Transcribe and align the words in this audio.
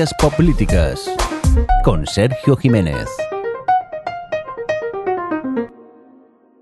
Ciencias 0.00 0.32
Políticas 0.34 1.14
con 1.84 2.06
Sergio 2.06 2.56
Jiménez. 2.56 3.06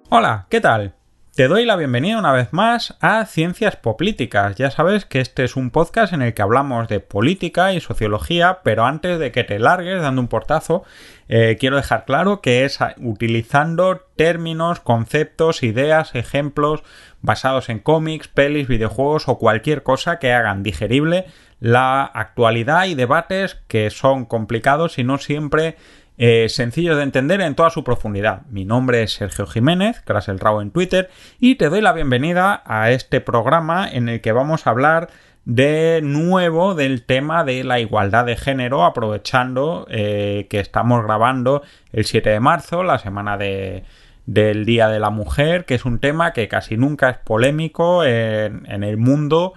Hola, 0.08 0.46
¿qué 0.50 0.60
tal? 0.60 0.96
Te 1.36 1.46
doy 1.46 1.64
la 1.64 1.76
bienvenida 1.76 2.18
una 2.18 2.32
vez 2.32 2.52
más 2.52 2.96
a 3.00 3.24
Ciencias 3.26 3.76
Políticas. 3.76 4.56
Ya 4.56 4.72
sabes 4.72 5.04
que 5.04 5.20
este 5.20 5.44
es 5.44 5.54
un 5.54 5.70
podcast 5.70 6.12
en 6.12 6.22
el 6.22 6.34
que 6.34 6.42
hablamos 6.42 6.88
de 6.88 6.98
política 6.98 7.72
y 7.72 7.80
sociología, 7.80 8.58
pero 8.64 8.84
antes 8.84 9.20
de 9.20 9.30
que 9.30 9.44
te 9.44 9.60
largues 9.60 10.02
dando 10.02 10.20
un 10.20 10.26
portazo, 10.26 10.82
eh, 11.28 11.56
quiero 11.60 11.76
dejar 11.76 12.06
claro 12.06 12.40
que 12.40 12.64
es 12.64 12.80
utilizando 12.96 14.00
términos, 14.16 14.80
conceptos, 14.80 15.62
ideas, 15.62 16.16
ejemplos 16.16 16.82
basados 17.20 17.68
en 17.68 17.78
cómics, 17.78 18.26
pelis, 18.26 18.66
videojuegos 18.66 19.28
o 19.28 19.38
cualquier 19.38 19.84
cosa 19.84 20.18
que 20.18 20.32
hagan 20.32 20.64
digerible 20.64 21.26
la 21.60 22.04
actualidad 22.04 22.86
y 22.86 22.94
debates 22.94 23.56
que 23.66 23.90
son 23.90 24.24
complicados 24.24 24.98
y 24.98 25.04
no 25.04 25.18
siempre 25.18 25.76
eh, 26.20 26.48
sencillo 26.48 26.96
de 26.96 27.04
entender 27.04 27.40
en 27.40 27.54
toda 27.54 27.70
su 27.70 27.84
profundidad. 27.84 28.42
Mi 28.50 28.64
nombre 28.64 29.04
es 29.04 29.12
Sergio 29.12 29.46
Jiménez, 29.46 30.02
el 30.26 30.40
Rao 30.40 30.60
en 30.60 30.72
Twitter, 30.72 31.10
y 31.38 31.54
te 31.54 31.68
doy 31.68 31.80
la 31.80 31.92
bienvenida 31.92 32.62
a 32.66 32.90
este 32.90 33.20
programa 33.20 33.88
en 33.88 34.08
el 34.08 34.20
que 34.20 34.32
vamos 34.32 34.66
a 34.66 34.70
hablar 34.70 35.10
de 35.44 36.00
nuevo 36.02 36.74
del 36.74 37.04
tema 37.04 37.44
de 37.44 37.62
la 37.64 37.78
igualdad 37.78 38.26
de 38.26 38.36
género, 38.36 38.84
aprovechando 38.84 39.86
eh, 39.88 40.46
que 40.50 40.58
estamos 40.60 41.04
grabando 41.04 41.62
el 41.92 42.04
7 42.04 42.30
de 42.30 42.40
marzo, 42.40 42.82
la 42.82 42.98
semana 42.98 43.38
de, 43.38 43.84
del 44.26 44.66
Día 44.66 44.88
de 44.88 44.98
la 44.98 45.10
Mujer, 45.10 45.64
que 45.64 45.76
es 45.76 45.84
un 45.84 46.00
tema 46.00 46.32
que 46.32 46.48
casi 46.48 46.76
nunca 46.76 47.10
es 47.10 47.18
polémico 47.18 48.04
en, 48.04 48.66
en 48.68 48.82
el 48.82 48.96
mundo 48.96 49.54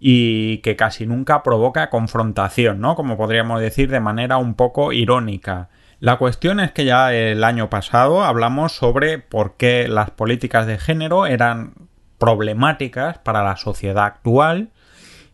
y 0.00 0.58
que 0.58 0.74
casi 0.76 1.06
nunca 1.06 1.42
provoca 1.42 1.90
confrontación, 1.90 2.80
¿no? 2.80 2.96
Como 2.96 3.18
podríamos 3.18 3.60
decir 3.60 3.90
de 3.90 4.00
manera 4.00 4.38
un 4.38 4.54
poco 4.54 4.92
irónica. 4.92 5.68
La 6.00 6.16
cuestión 6.16 6.58
es 6.60 6.72
que 6.72 6.86
ya 6.86 7.12
el 7.12 7.44
año 7.44 7.68
pasado 7.68 8.24
hablamos 8.24 8.72
sobre 8.72 9.18
por 9.18 9.58
qué 9.58 9.86
las 9.86 10.10
políticas 10.10 10.66
de 10.66 10.78
género 10.78 11.26
eran 11.26 11.74
problemáticas 12.16 13.18
para 13.18 13.44
la 13.44 13.56
sociedad 13.56 14.06
actual 14.06 14.70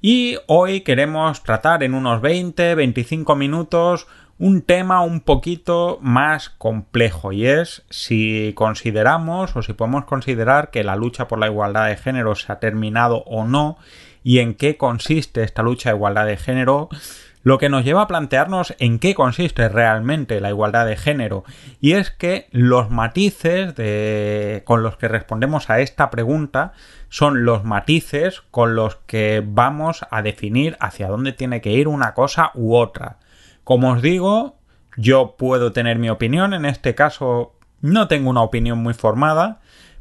y 0.03 0.39
hoy 0.49 0.81
queremos 0.81 1.45
tratar 1.45 1.85
en 1.85 1.95
unos 1.95 2.21
20-25 2.21 3.37
minutos 3.37 4.09
un 4.39 4.63
tema 4.63 5.03
un 5.03 5.21
poquito 5.21 5.99
más 6.03 6.51
complejo 6.51 7.33
y 7.33 7.47
es 7.47 7.85
si 7.89 8.53
consideramos 8.55 9.57
o 9.57 9.63
si 9.63 9.73
podemos 9.73 10.05
considerar 10.05 10.71
que 10.71 10.85
la 10.85 10.97
lucha 10.97 11.27
por 11.27 11.39
la 11.39 11.47
igualdad 11.47 11.89
de 11.89 11.97
género 11.97 12.35
se 12.35 12.53
ha 12.53 12.59
terminado 12.59 13.23
o 13.25 13.45
no 13.45 13.79
y 14.27 14.41
en 14.41 14.55
qué 14.55 14.77
consiste 14.77 15.45
esta 15.45 15.63
lucha 15.63 15.91
de 15.91 15.95
igualdad 15.95 16.27
de 16.27 16.37
género 16.37 16.89
lo 17.45 17.59
que 17.59 17.69
nos 17.69 17.85
lleva 17.85 18.03
a 18.03 18.09
plantearnos 18.09 18.75
en 18.81 18.99
qué 18.99 19.15
consiste 19.15 19.69
realmente 19.69 20.41
la 20.41 20.49
igualdad 20.49 20.85
de 20.85 20.97
género. 20.97 21.45
Y 21.81 21.93
es 21.93 22.11
que 22.11 22.49
los 22.51 22.91
matices 22.91 23.75
con 24.65 24.83
los 24.83 24.97
que 24.97 25.07
respondemos 25.07 25.71
a 25.71 25.79
esta 25.79 26.11
pregunta 26.11 26.73
son 27.09 27.45
los 27.45 27.63
matices 27.63 28.43
con 28.51 28.75
los 28.75 28.97
que 29.07 29.45
vamos 29.47 30.05
a 30.11 30.23
definir 30.23 30.77
hacia 30.81 31.07
dónde 31.07 31.31
tiene 31.31 31.61
que 31.61 31.71
ir 31.71 31.87
una 31.87 32.13
cosa 32.13 32.51
u 32.55 32.75
otra. 32.75 33.19
Como 33.63 33.93
os 33.93 34.03
digo, 34.03 34.57
yo 34.97 35.37
puedo 35.39 35.71
tener 35.71 36.01
mi 36.01 36.11
opinión, 36.11 36.53
en 36.53 36.65
este 36.65 36.97
caso 36.97 37.55
no 37.81 38.09
tengo 38.09 38.29
una 38.29 38.43
opinión 38.43 38.79
muy 38.79 38.95
formada, 38.95 39.61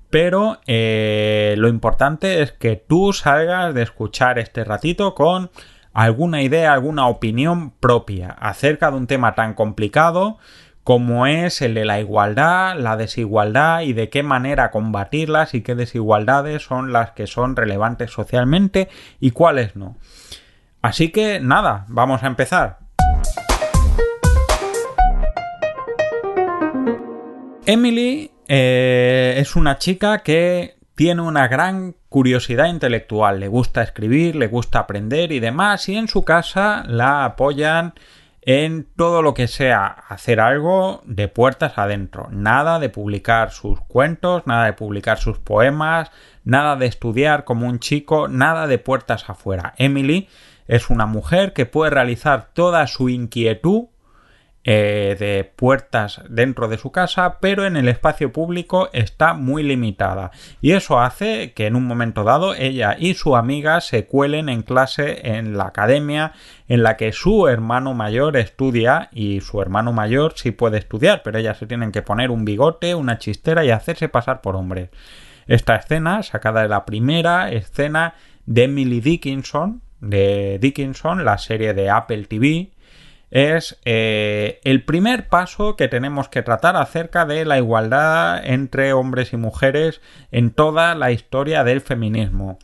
pero 0.10 0.60
eh, 0.68 1.56
lo 1.58 1.68
importante 1.68 2.42
es 2.42 2.52
que 2.52 2.76
tú 2.76 3.14
salgas 3.14 3.74
de 3.74 3.84
escuchar 3.84 4.40
este 4.40 4.64
ratito 4.64 5.16
con 5.16 5.50
alguna 5.94 6.42
idea, 6.42 6.74
alguna 6.74 7.08
opinión 7.08 7.72
propia 7.72 8.30
acerca 8.30 8.92
de 8.92 8.98
un 8.98 9.08
tema 9.08 9.36
tan 9.36 9.54
complicado 9.54 10.38
como 10.86 11.26
es 11.26 11.64
el 11.64 11.74
de 11.74 11.84
la 11.84 12.00
igualdad, 12.00 12.78
la 12.78 12.96
desigualdad 12.96 13.82
y 13.82 13.94
de 13.94 14.10
qué 14.10 14.22
manera 14.22 14.70
combatirlas 14.70 15.56
y 15.56 15.62
qué 15.62 15.74
desigualdades 15.74 16.62
son 16.62 16.94
las 16.94 17.12
que 17.12 17.26
son 17.26 17.56
relevantes 17.56 18.12
socialmente 18.12 18.88
y 19.20 19.32
cuáles 19.32 19.76
no. 19.76 19.98
Así 20.84 21.10
que 21.10 21.40
nada, 21.40 21.86
vamos 21.88 22.22
a 22.22 22.28
empezar. 22.28 22.78
Emily 27.66 28.35
eh, 28.48 29.36
es 29.38 29.56
una 29.56 29.78
chica 29.78 30.20
que 30.20 30.76
tiene 30.96 31.22
una 31.22 31.48
gran 31.48 31.96
curiosidad 32.10 32.68
intelectual, 32.68 33.40
le 33.40 33.48
gusta 33.48 33.84
escribir, 33.84 34.36
le 34.36 34.48
gusta 34.48 34.80
aprender 34.80 35.32
y 35.32 35.40
demás, 35.40 35.90
y 35.90 35.98
en 35.98 36.08
su 36.08 36.24
casa 36.24 36.84
la 36.88 37.26
apoyan 37.26 37.94
en 38.46 38.88
todo 38.96 39.22
lo 39.22 39.34
que 39.34 39.48
sea 39.48 39.88
hacer 39.88 40.40
algo 40.40 41.02
de 41.06 41.28
puertas 41.28 41.78
adentro. 41.78 42.30
Nada 42.32 42.80
de 42.80 42.90
publicar 42.90 43.52
sus 43.52 43.82
cuentos, 43.82 44.44
nada 44.46 44.66
de 44.66 44.74
publicar 44.74 45.18
sus 45.18 45.40
poemas, 45.40 46.12
nada 46.44 46.76
de 46.76 46.86
estudiar 46.86 47.44
como 47.44 47.68
un 47.68 47.80
chico, 47.80 48.28
nada 48.28 48.68
de 48.68 48.78
puertas 48.78 49.30
afuera. 49.30 49.74
Emily 49.78 50.30
es 50.68 50.90
una 50.90 51.08
mujer 51.08 51.54
que 51.54 51.66
puede 51.66 51.90
realizar 51.90 52.50
toda 52.54 52.86
su 52.88 53.10
inquietud 53.10 53.88
eh, 54.68 55.16
de 55.20 55.44
puertas 55.44 56.24
dentro 56.28 56.68
de 56.68 56.80
su 56.80 56.92
casa, 56.92 57.38
pero 57.40 57.68
en 57.68 57.78
el 57.78 57.88
espacio 57.88 58.34
público 58.34 58.90
está 58.94 59.36
muy 59.36 59.62
limitada. 59.62 60.32
Y 60.60 60.72
eso 60.72 61.00
hace 61.00 61.54
que 61.54 61.68
en 61.68 61.76
un 61.76 61.86
momento 61.86 62.24
dado 62.24 62.56
ella 62.56 62.96
y 62.98 63.14
su 63.14 63.36
amiga 63.36 63.80
se 63.80 64.08
cuelen 64.08 64.50
en 64.50 64.64
clase 64.64 65.38
en 65.38 65.56
la 65.56 65.66
academia 65.66 66.34
en 66.68 66.82
la 66.82 66.98
que 66.98 67.12
su 67.12 67.48
hermano 67.48 67.94
mayor 67.94 68.38
estudia 68.38 69.10
y 69.12 69.42
su 69.42 69.62
hermano 69.62 69.94
mayor 69.94 70.34
sí 70.36 70.50
puede 70.50 70.80
estudiar, 70.80 71.22
pero 71.24 71.38
ellas 71.38 71.60
se 71.60 71.68
tienen 71.68 71.92
que 71.92 72.02
poner 72.02 72.32
un 72.32 72.44
bigote, 72.44 72.96
una 72.96 73.20
chistera 73.20 73.64
y 73.64 73.70
hacerse 73.70 74.10
pasar 74.10 74.42
por 74.42 74.56
hombres. 74.56 74.90
Esta 75.46 75.76
escena, 75.76 76.24
sacada 76.24 76.64
de 76.64 76.70
la 76.70 76.86
primera 76.86 77.52
escena 77.52 78.16
de 78.48 78.64
Emily 78.64 79.00
Dickinson, 79.00 79.84
de 80.00 80.58
Dickinson, 80.60 81.24
la 81.24 81.38
serie 81.38 81.76
de 81.76 81.92
Apple 81.92 82.26
TV, 82.26 82.72
es 83.32 83.80
eh, 83.86 84.60
el 84.64 84.84
primer 84.84 85.28
paso 85.28 85.76
que 85.76 85.88
tenemos 85.88 86.30
que 86.30 86.42
tratar 86.42 86.76
acerca 86.76 87.26
de 87.26 87.46
la 87.46 87.58
igualdad 87.58 88.46
entre 88.46 88.94
hombres 88.94 89.34
y 89.34 89.38
mujeres 89.38 90.02
en 90.32 90.52
toda 90.52 90.96
la 90.96 91.12
historia 91.12 91.64
del 91.64 91.82
feminismo. 91.82 92.60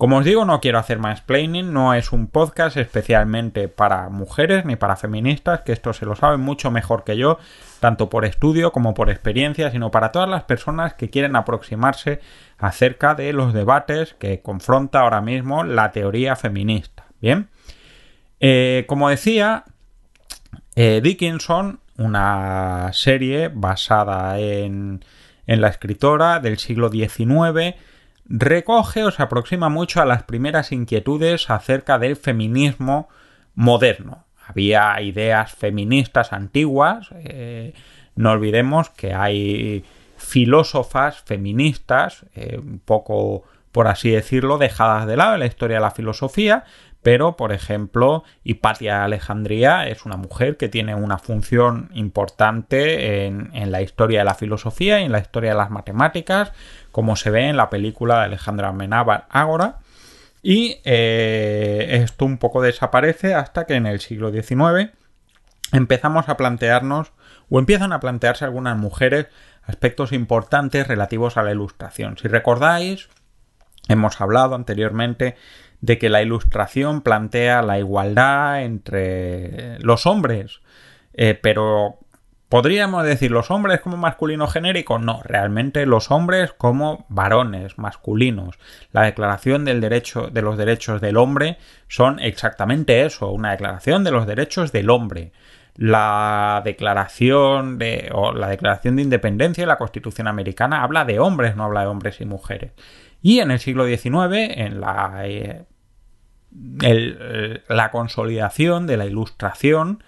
Como 0.00 0.16
os 0.16 0.24
digo, 0.24 0.46
no 0.46 0.62
quiero 0.62 0.78
hacer 0.78 0.98
más 0.98 1.18
explaining, 1.18 1.74
no 1.74 1.92
es 1.92 2.10
un 2.10 2.26
podcast 2.26 2.78
especialmente 2.78 3.68
para 3.68 4.08
mujeres 4.08 4.64
ni 4.64 4.74
para 4.74 4.96
feministas, 4.96 5.60
que 5.60 5.72
esto 5.72 5.92
se 5.92 6.06
lo 6.06 6.16
saben 6.16 6.40
mucho 6.40 6.70
mejor 6.70 7.04
que 7.04 7.18
yo, 7.18 7.38
tanto 7.80 8.08
por 8.08 8.24
estudio 8.24 8.72
como 8.72 8.94
por 8.94 9.10
experiencia, 9.10 9.70
sino 9.70 9.90
para 9.90 10.10
todas 10.10 10.26
las 10.26 10.44
personas 10.44 10.94
que 10.94 11.10
quieren 11.10 11.36
aproximarse 11.36 12.20
acerca 12.56 13.14
de 13.14 13.34
los 13.34 13.52
debates 13.52 14.14
que 14.14 14.40
confronta 14.40 15.00
ahora 15.00 15.20
mismo 15.20 15.64
la 15.64 15.90
teoría 15.92 16.34
feminista. 16.34 17.04
Bien, 17.20 17.50
eh, 18.40 18.86
como 18.88 19.10
decía, 19.10 19.64
eh, 20.82 21.02
Dickinson, 21.02 21.80
una 21.98 22.90
serie 22.94 23.50
basada 23.52 24.38
en, 24.38 25.04
en 25.46 25.60
la 25.60 25.68
escritora 25.68 26.40
del 26.40 26.56
siglo 26.56 26.88
XIX, 26.88 27.74
recoge 28.24 29.04
o 29.04 29.10
se 29.10 29.22
aproxima 29.22 29.68
mucho 29.68 30.00
a 30.00 30.06
las 30.06 30.22
primeras 30.22 30.72
inquietudes 30.72 31.50
acerca 31.50 31.98
del 31.98 32.16
feminismo 32.16 33.10
moderno. 33.54 34.24
Había 34.46 34.98
ideas 35.02 35.52
feministas 35.52 36.32
antiguas, 36.32 37.10
eh, 37.24 37.74
no 38.14 38.30
olvidemos 38.30 38.88
que 38.88 39.12
hay 39.12 39.84
filósofas 40.16 41.20
feministas, 41.20 42.24
eh, 42.34 42.56
un 42.56 42.78
poco 42.78 43.44
por 43.72 43.86
así 43.86 44.10
decirlo, 44.10 44.58
dejadas 44.58 45.06
de 45.06 45.16
lado 45.16 45.34
en 45.34 45.40
la 45.40 45.46
historia 45.46 45.76
de 45.76 45.82
la 45.82 45.90
filosofía, 45.90 46.64
pero 47.02 47.36
por 47.36 47.52
ejemplo 47.52 48.24
Hipatia 48.44 49.04
Alejandría 49.04 49.88
es 49.88 50.04
una 50.04 50.16
mujer 50.16 50.56
que 50.56 50.68
tiene 50.68 50.94
una 50.94 51.18
función 51.18 51.90
importante 51.94 53.26
en, 53.26 53.50
la 53.70 53.82
historia 53.82 54.20
de 54.20 54.24
la 54.24 54.34
filosofía 54.34 55.00
y 55.00 55.04
en 55.04 55.12
la 55.12 55.20
historia 55.20 55.50
de 55.50 55.56
las 55.56 55.70
matemáticas, 55.70 56.52
como 56.92 57.16
se 57.16 57.30
ve 57.30 57.48
en 57.48 57.56
la 57.56 57.70
película 57.70 58.18
de 58.18 58.24
Alejandra 58.24 58.72
Menábar 58.72 59.26
Ágora. 59.30 59.78
Y 60.42 60.78
eh, 60.84 62.00
esto 62.02 62.24
un 62.24 62.38
poco 62.38 62.62
desaparece 62.62 63.34
hasta 63.34 63.66
que 63.66 63.74
en 63.74 63.86
el 63.86 64.00
siglo 64.00 64.30
XIX 64.30 64.90
empezamos 65.72 66.28
a 66.28 66.36
plantearnos 66.36 67.12
o 67.50 67.58
empiezan 67.58 67.92
a 67.92 68.00
plantearse 68.00 68.44
algunas 68.44 68.76
mujeres 68.76 69.26
aspectos 69.62 70.12
importantes 70.12 70.86
relativos 70.86 71.36
a 71.36 71.42
la 71.42 71.52
ilustración. 71.52 72.16
Si 72.16 72.28
recordáis, 72.28 73.08
hemos 73.88 74.20
hablado 74.20 74.54
anteriormente 74.54 75.36
de 75.80 75.98
que 75.98 76.10
la 76.10 76.22
ilustración 76.22 77.00
plantea 77.02 77.62
la 77.62 77.78
igualdad 77.78 78.62
entre 78.62 79.78
los 79.80 80.06
hombres, 80.06 80.60
eh, 81.14 81.38
pero 81.40 81.98
¿Podríamos 82.50 83.04
decir 83.04 83.30
los 83.30 83.52
hombres 83.52 83.80
como 83.80 83.96
masculino 83.96 84.48
genérico? 84.48 84.98
No, 84.98 85.22
realmente 85.22 85.86
los 85.86 86.10
hombres 86.10 86.52
como 86.52 87.06
varones 87.08 87.78
masculinos. 87.78 88.58
La 88.90 89.02
declaración 89.02 89.64
del 89.64 89.80
derecho, 89.80 90.30
de 90.32 90.42
los 90.42 90.58
derechos 90.58 91.00
del 91.00 91.16
hombre 91.16 91.58
son 91.86 92.18
exactamente 92.18 93.04
eso, 93.04 93.30
una 93.30 93.52
declaración 93.52 94.02
de 94.02 94.10
los 94.10 94.26
derechos 94.26 94.72
del 94.72 94.90
hombre. 94.90 95.30
La 95.76 96.60
declaración 96.64 97.78
de, 97.78 98.10
o 98.12 98.32
la 98.32 98.48
declaración 98.48 98.96
de 98.96 99.02
independencia 99.02 99.62
y 99.62 99.68
la 99.68 99.78
Constitución 99.78 100.26
americana 100.26 100.82
habla 100.82 101.04
de 101.04 101.20
hombres, 101.20 101.54
no 101.54 101.62
habla 101.62 101.82
de 101.82 101.86
hombres 101.86 102.20
y 102.20 102.24
mujeres. 102.24 102.72
Y 103.22 103.40
en 103.40 103.50
el 103.50 103.58
siglo 103.58 103.86
XIX, 103.86 104.56
en 104.56 104.80
la, 104.80 105.22
eh, 105.24 105.64
la 107.68 107.90
consolidación 107.90 108.86
de 108.86 108.96
la 108.96 109.06
ilustración, 109.06 110.02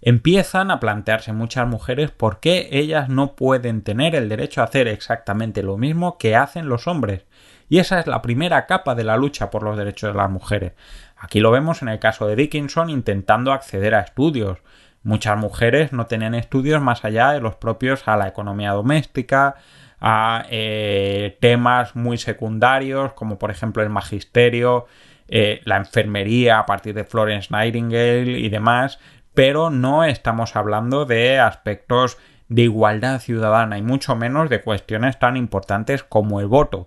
empiezan 0.00 0.70
a 0.70 0.80
plantearse 0.80 1.32
muchas 1.32 1.66
mujeres 1.66 2.10
por 2.10 2.40
qué 2.40 2.68
ellas 2.72 3.08
no 3.08 3.36
pueden 3.36 3.82
tener 3.82 4.14
el 4.14 4.28
derecho 4.28 4.60
a 4.60 4.64
hacer 4.64 4.86
exactamente 4.86 5.62
lo 5.62 5.78
mismo 5.78 6.18
que 6.18 6.36
hacen 6.36 6.68
los 6.68 6.86
hombres. 6.86 7.24
Y 7.68 7.78
esa 7.78 7.98
es 7.98 8.06
la 8.06 8.20
primera 8.20 8.66
capa 8.66 8.94
de 8.94 9.04
la 9.04 9.16
lucha 9.16 9.50
por 9.50 9.62
los 9.62 9.76
derechos 9.76 10.12
de 10.12 10.18
las 10.18 10.30
mujeres. 10.30 10.72
Aquí 11.16 11.40
lo 11.40 11.50
vemos 11.50 11.80
en 11.80 11.88
el 11.88 11.98
caso 11.98 12.26
de 12.26 12.36
Dickinson 12.36 12.90
intentando 12.90 13.52
acceder 13.52 13.94
a 13.94 14.00
estudios. 14.00 14.58
Muchas 15.02 15.38
mujeres 15.38 15.92
no 15.92 16.06
tenían 16.06 16.34
estudios 16.34 16.82
más 16.82 17.04
allá 17.04 17.32
de 17.32 17.40
los 17.40 17.54
propios 17.54 18.06
a 18.06 18.16
la 18.16 18.28
economía 18.28 18.72
doméstica, 18.72 19.56
a 20.06 20.44
eh, 20.50 21.38
temas 21.40 21.96
muy 21.96 22.18
secundarios 22.18 23.14
como 23.14 23.38
por 23.38 23.50
ejemplo 23.50 23.82
el 23.82 23.88
magisterio, 23.88 24.84
eh, 25.28 25.62
la 25.64 25.78
enfermería 25.78 26.58
a 26.58 26.66
partir 26.66 26.94
de 26.94 27.04
Florence 27.04 27.48
Nightingale 27.50 28.38
y 28.38 28.50
demás, 28.50 28.98
pero 29.32 29.70
no 29.70 30.04
estamos 30.04 30.56
hablando 30.56 31.06
de 31.06 31.38
aspectos 31.38 32.18
de 32.50 32.62
igualdad 32.62 33.18
ciudadana 33.18 33.78
y 33.78 33.82
mucho 33.82 34.14
menos 34.14 34.50
de 34.50 34.60
cuestiones 34.60 35.18
tan 35.18 35.38
importantes 35.38 36.02
como 36.04 36.38
el 36.38 36.48
voto. 36.48 36.86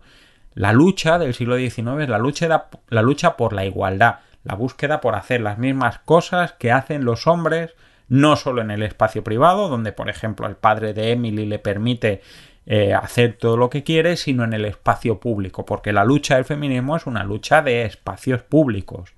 La 0.54 0.72
lucha 0.72 1.18
del 1.18 1.34
siglo 1.34 1.58
XIX 1.58 2.04
es 2.04 2.10
la 2.10 2.20
lucha, 2.20 2.68
la 2.90 3.02
lucha 3.02 3.36
por 3.36 3.52
la 3.52 3.66
igualdad, 3.66 4.18
la 4.44 4.54
búsqueda 4.54 5.02
por 5.02 5.16
hacer 5.16 5.42
las 5.42 5.58
mismas 5.58 5.98
cosas 6.06 6.54
que 6.54 6.72
hacen 6.72 7.04
los 7.04 7.26
hombres, 7.26 7.74
no 8.10 8.36
solo 8.36 8.62
en 8.62 8.70
el 8.70 8.84
espacio 8.84 9.24
privado, 9.24 9.70
donde 9.70 9.92
por 9.92 10.08
ejemplo 10.08 10.46
el 10.46 10.56
padre 10.56 10.94
de 10.94 11.14
Emily 11.14 11.48
le 11.48 11.58
permite 11.58 12.22
eh, 12.70 12.94
hacer 12.94 13.38
todo 13.38 13.56
lo 13.56 13.70
que 13.70 13.84
quiere, 13.84 14.18
sino 14.18 14.44
en 14.44 14.52
el 14.52 14.66
espacio 14.66 15.22
público, 15.22 15.66
porque 15.66 15.94
la 15.94 16.04
lucha 16.04 16.36
del 16.36 16.44
feminismo 16.44 16.98
es 16.98 17.06
una 17.06 17.24
lucha 17.24 17.62
de 17.62 17.84
espacios 17.84 18.44
públicos. 18.44 19.14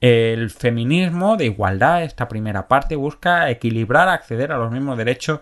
El 0.00 0.48
feminismo 0.48 1.36
de 1.36 1.44
igualdad, 1.44 2.02
esta 2.02 2.28
primera 2.28 2.66
parte, 2.66 2.96
busca 2.96 3.50
equilibrar, 3.50 4.08
acceder 4.08 4.52
a 4.52 4.56
los 4.56 4.72
mismos 4.72 4.96
derechos 4.96 5.40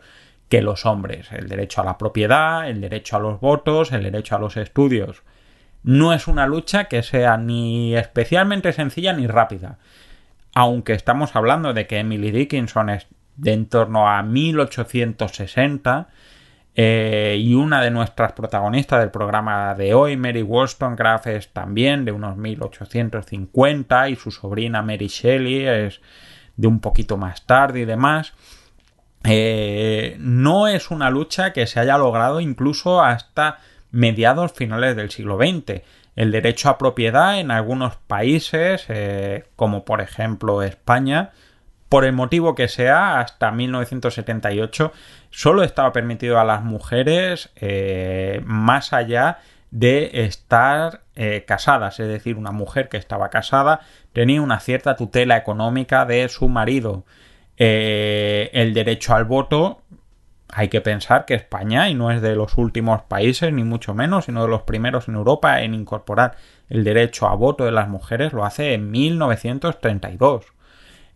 que 0.49 0.61
los 0.61 0.87
hombres. 0.87 1.31
El 1.31 1.49
derecho 1.49 1.83
a 1.83 1.85
la 1.85 1.99
propiedad, 1.99 2.69
el 2.69 2.81
derecho 2.81 3.17
a 3.17 3.21
los 3.21 3.41
votos, 3.41 3.93
el 3.93 4.03
derecho 4.03 4.35
a 4.35 4.41
los 4.41 4.57
estudios. 4.57 5.23
No 5.85 6.13
es 6.15 6.27
una 6.27 6.49
lucha 6.49 6.85
que 6.85 7.05
sea 7.05 7.37
ni 7.37 7.97
especialmente 7.97 8.73
sencilla 8.73 9.13
ni 9.13 9.29
rápida. 9.29 9.79
Aunque 10.53 10.95
estamos 10.95 11.37
hablando 11.37 11.75
de 11.75 11.87
que 11.87 11.99
Emily 11.99 12.33
Dickinson 12.33 12.91
es 12.91 13.07
de 13.37 13.53
en 13.53 13.67
torno 13.67 14.09
a 14.09 14.23
1860, 14.23 16.09
eh, 16.77 17.37
y 17.41 17.55
una 17.55 17.81
de 17.83 17.91
nuestras 17.91 18.33
protagonistas 18.33 19.01
del 19.01 19.11
programa 19.11 19.75
de 19.75 19.95
hoy, 19.95 20.17
Mary 20.17 20.43
Wollstonecraft, 20.43 21.29
es 21.29 21.49
también 21.49 22.05
de 22.05 22.13
unos 22.13 22.37
1850 22.37 24.09
y 24.09 24.17
su 24.17 24.33
sobrina 24.33 24.83
Mary 24.83 25.07
Shelley 25.07 25.67
es 25.67 26.01
de 26.57 26.67
un 26.67 26.81
poquito 26.81 27.17
más 27.17 27.47
tarde 27.47 27.81
y 27.81 27.85
demás. 27.85 28.33
Eh, 29.23 30.17
no 30.19 30.67
es 30.67 30.91
una 30.91 31.11
lucha 31.11 31.53
que 31.53 31.67
se 31.67 31.81
haya 31.81 31.97
logrado 31.97 32.41
incluso 32.41 33.03
hasta 33.03 33.59
mediados 33.93 34.53
finales 34.53 34.97
del 34.97 35.11
siglo 35.11 35.39
XX. 35.39 35.83
El 36.17 36.33
derecho 36.33 36.69
a 36.69 36.79
propiedad 36.79 37.39
en 37.39 37.51
algunos 37.51 37.97
países, 37.97 38.85
eh, 38.89 39.45
como 39.57 39.85
por 39.85 40.01
ejemplo 40.01 40.63
España, 40.63 41.31
por 41.89 42.05
el 42.05 42.13
motivo 42.13 42.55
que 42.55 42.69
sea, 42.69 43.21
hasta 43.21 43.51
1978 43.51 44.93
solo 45.31 45.63
estaba 45.63 45.93
permitido 45.93 46.39
a 46.39 46.45
las 46.45 46.63
mujeres 46.63 47.51
eh, 47.57 48.43
más 48.45 48.93
allá 48.93 49.39
de 49.71 50.25
estar 50.25 51.01
eh, 51.17 51.45
casadas, 51.47 51.99
es 51.99 52.07
decir, 52.07 52.37
una 52.37 52.53
mujer 52.53 52.89
que 52.89 52.97
estaba 52.97 53.29
casada 53.29 53.81
tenía 54.13 54.41
una 54.41 54.61
cierta 54.61 54.95
tutela 54.95 55.37
económica 55.37 56.07
de 56.07 56.29
su 56.29 56.49
marido. 56.49 57.05
Eh, 57.57 58.51
el 58.53 58.73
derecho 58.73 59.15
al 59.15 59.25
voto, 59.25 59.83
hay 60.49 60.69
que 60.69 60.81
pensar 60.81 61.25
que 61.25 61.35
España, 61.35 61.89
y 61.89 61.95
no 61.95 62.13
es 62.13 62.23
de 62.23 62.37
los 62.37 62.57
últimos 62.57 63.03
países, 63.03 63.53
ni 63.53 63.65
mucho 63.65 63.95
menos, 63.95 64.27
sino 64.27 64.43
de 64.43 64.49
los 64.49 64.63
primeros 64.63 65.09
en 65.09 65.17
Europa 65.17 65.61
en 65.63 65.75
incorporar 65.75 66.37
el 66.69 66.85
derecho 66.85 67.27
a 67.27 67.35
voto 67.35 67.65
de 67.65 67.73
las 67.73 67.89
mujeres, 67.89 68.33
lo 68.33 68.45
hace 68.45 68.75
en 68.75 68.93
1932. 68.93 70.54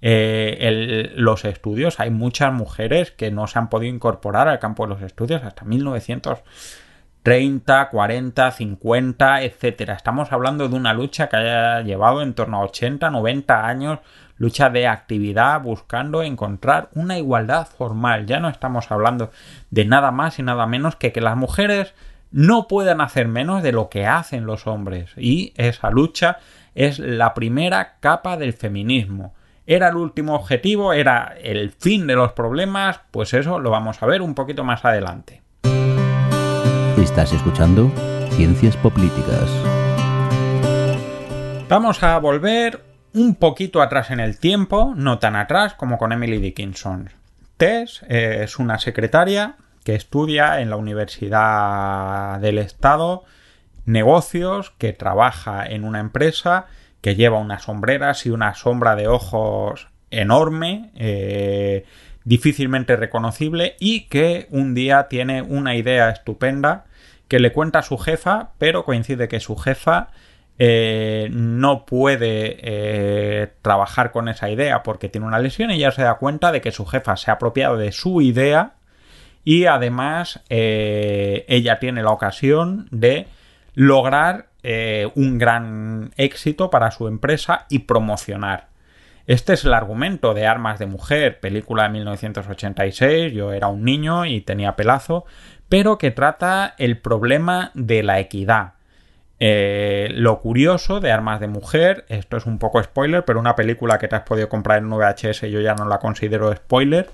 Eh, 0.01 1.13
los 1.17 1.45
estudios, 1.45 1.99
hay 1.99 2.11
muchas 2.11 2.53
mujeres 2.53 3.11
que 3.11 3.33
no 3.33 3.47
se 3.47 3.59
han 3.59 3.69
podido 3.69 3.95
incorporar 3.95 4.49
al 4.49 4.59
campo 4.59 4.85
de 4.85 4.91
los 4.95 5.03
estudios 5.03 5.43
hasta 5.43 5.65
1930, 5.65 7.89
40, 7.89 8.51
50, 8.51 9.43
etcétera. 9.43 9.95
Estamos 9.95 10.33
hablando 10.33 10.69
de 10.69 10.77
una 10.77 10.93
lucha 10.95 11.29
que 11.29 11.37
haya 11.37 11.83
llevado 11.83 12.23
en 12.23 12.35
torno 12.35 12.59
a 12.59 12.65
80, 12.65 13.11
90 13.11 13.67
años, 13.67 13.99
lucha 14.37 14.71
de 14.71 14.87
actividad 14.87 15.61
buscando 15.63 16.23
encontrar 16.23 16.91
una 16.95 17.19
igualdad 17.19 17.67
formal. 17.67 18.27
Ya 18.27 18.39
no 18.39 18.49
estamos 18.49 18.93
hablando 18.93 19.33
de 19.71 19.85
nada 19.85 20.13
más 20.13 20.39
y 20.39 20.45
nada 20.45 20.67
menos 20.67 20.95
que 20.95 21.13
que 21.13 21.21
las 21.21 21.37
mujeres 21.37 21.93
no 22.31 22.69
puedan 22.69 23.01
hacer 23.01 23.27
menos 23.27 23.65
de 23.65 23.73
lo 23.73 23.89
que 23.89 24.07
hacen 24.07 24.47
los 24.47 24.69
hombres. 24.69 25.11
Y 25.17 25.55
esa 25.57 25.91
lucha 25.91 26.39
es 26.77 27.01
la 27.01 27.35
primera 27.35 27.97
capa 28.01 28.37
del 28.37 28.53
feminismo 28.53 29.35
era 29.71 29.91
el 29.91 29.97
último 29.97 30.35
objetivo, 30.35 30.95
era 30.95 31.35
el 31.43 31.71
fin 31.73 32.07
de 32.07 32.15
los 32.15 32.33
problemas, 32.33 33.01
pues 33.11 33.35
eso 33.35 33.59
lo 33.59 33.69
vamos 33.69 34.03
a 34.03 34.07
ver 34.07 34.23
un 34.23 34.35
poquito 34.35 34.65
más 34.65 34.83
adelante. 34.87 35.43
Estás 36.97 37.35
escuchando 37.35 37.93
Ciencias 38.31 38.79
Políticas. 38.79 39.47
Vamos 41.69 42.03
a 42.03 42.19
volver 42.19 42.83
un 43.13 43.35
poquito 43.35 43.83
atrás 43.83 44.11
en 44.11 44.21
el 44.21 44.39
tiempo, 44.39 44.95
no 44.97 45.19
tan 45.19 45.37
atrás 45.37 45.75
como 45.75 45.99
con 45.99 46.13
Emily 46.13 46.39
Dickinson. 46.39 47.11
Tess 47.59 48.07
es 48.09 48.59
una 48.59 48.79
secretaria 48.79 49.57
que 49.85 49.95
estudia 49.95 50.63
en 50.63 50.71
la 50.71 50.77
Universidad 50.77 52.41
del 52.41 52.57
Estado 52.57 53.25
negocios, 53.85 54.73
que 54.79 54.95
trabaja 54.95 55.67
en 55.67 55.85
una 55.85 56.01
empresa 56.01 56.69
que 57.01 57.15
lleva 57.15 57.39
unas 57.39 57.63
sombreras 57.63 58.27
y 58.27 58.31
una 58.31 58.55
sombra 58.55 58.97
de 58.97 59.09
ojos 59.09 59.89
enorme, 60.11 60.91
eh, 60.97 61.85
difícilmente 62.25 62.97
reconocible 62.97 63.77
y 63.79 64.09
que 64.09 64.47
un 64.51 64.75
día 64.75 65.09
tiene 65.09 65.43
una 65.43 65.77
idea 65.77 66.11
estupenda 66.11 66.85
que 67.29 67.39
le 67.39 67.53
cuenta 67.53 67.81
a 67.81 67.83
su 67.83 67.99
jefa, 67.99 68.51
pero 68.59 68.85
coincide 68.85 69.29
que 69.29 69.41
su 69.41 69.57
jefa 69.57 70.09
eh, 70.59 71.29
no 71.31 71.87
puede 71.87 72.59
eh, 72.63 73.53
trabajar 73.63 74.11
con 74.11 74.29
esa 74.29 74.51
idea 74.51 74.83
porque 74.83 75.09
tiene 75.09 75.27
una 75.27 75.39
lesión 75.39 75.71
y 75.71 75.79
ya 75.79 75.91
se 75.93 76.03
da 76.03 76.15
cuenta 76.15 76.53
de 76.53 76.61
que 76.61 76.73
su 76.73 76.85
jefa 76.85 77.17
se 77.17 77.31
ha 77.31 77.35
apropiado 77.35 77.77
de 77.77 77.93
su 77.93 78.21
idea 78.21 78.75
y 79.45 79.67
además 79.67 80.43
ella 80.49 81.79
tiene 81.79 82.03
la 82.03 82.11
ocasión 82.11 82.89
de 82.91 83.29
lograr 83.75 84.48
eh, 84.63 85.11
un 85.15 85.39
gran 85.39 86.11
éxito 86.17 86.71
para 86.71 86.91
su 86.91 87.09
empresa 87.09 87.67
y 87.69 87.81
promocionar. 87.81 88.69
Este 89.27 89.53
es 89.53 89.65
el 89.65 89.75
argumento 89.75 90.33
de 90.33 90.47
Armas 90.47 90.79
de 90.79 90.87
Mujer, 90.87 91.39
película 91.39 91.85
de 91.85 91.91
1986, 91.91 93.33
yo 93.33 93.53
era 93.53 93.69
un 93.69 93.85
niño 93.85 94.25
y 94.25 94.41
tenía 94.41 94.75
pelazo, 94.75 95.27
pero 95.69 95.99
que 95.99 96.11
trata 96.11 96.75
el 96.79 96.99
problema 96.99 97.71
de 97.75 98.03
la 98.03 98.21
equidad. 98.21 98.73
Eh, 99.41 100.09
lo 100.13 100.41
curioso 100.41 101.01
de 101.01 101.13
Armas 101.13 101.41
de 101.41 101.47
Mujer, 101.47 102.05
esto 102.09 102.37
es 102.37 102.47
un 102.47 102.59
poco 102.59 102.83
spoiler, 102.83 103.25
pero 103.25 103.39
una 103.39 103.55
película 103.55 103.99
que 103.99 104.09
te 104.09 104.17
has 104.17 104.23
podido 104.23 104.49
comprar 104.49 104.79
en 104.79 104.93
un 104.93 104.99
VHS 104.99 105.43
yo 105.43 105.61
ya 105.61 105.75
no 105.75 105.85
la 105.85 105.99
considero 105.99 106.55
spoiler, 106.55 107.11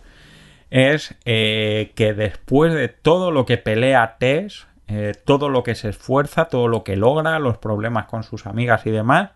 es 0.71 1.15
eh, 1.25 1.93
que 1.95 2.15
después 2.15 2.73
de 2.73 2.89
todo 2.89 3.31
lo 3.31 3.45
que 3.45 3.59
pelea 3.59 4.17
Tess, 4.19 4.67
eh, 4.89 5.13
todo 5.25 5.49
lo 5.49 5.63
que 5.63 5.75
se 5.75 5.89
esfuerza, 5.91 6.47
todo 6.47 6.69
lo 6.69 6.85
que 6.85 6.97
logra, 6.97 7.39
los 7.39 7.59
problemas 7.59 8.07
con 8.07 8.23
sus 8.23 8.47
amigas 8.47 8.85
y 8.87 8.91
demás, 8.91 9.31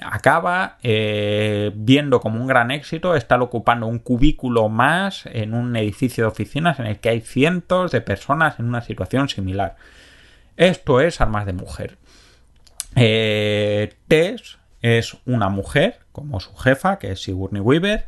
acaba 0.00 0.78
eh, 0.82 1.72
viendo 1.74 2.20
como 2.20 2.40
un 2.40 2.46
gran 2.46 2.70
éxito 2.70 3.16
estar 3.16 3.40
ocupando 3.40 3.86
un 3.86 3.98
cubículo 3.98 4.68
más 4.68 5.26
en 5.26 5.54
un 5.54 5.74
edificio 5.76 6.24
de 6.24 6.28
oficinas 6.28 6.78
en 6.78 6.86
el 6.86 6.98
que 7.00 7.08
hay 7.08 7.20
cientos 7.20 7.90
de 7.90 8.00
personas 8.00 8.58
en 8.60 8.66
una 8.66 8.82
situación 8.82 9.28
similar. 9.28 9.76
Esto 10.56 11.00
es 11.00 11.20
Armas 11.20 11.46
de 11.46 11.52
Mujer. 11.52 11.98
Eh, 12.94 13.94
Tess 14.06 14.58
es 14.82 15.16
una 15.24 15.48
mujer, 15.48 15.98
como 16.12 16.40
su 16.40 16.54
jefa, 16.56 16.98
que 16.98 17.12
es 17.12 17.22
Sigourney 17.22 17.60
Weaver, 17.60 18.06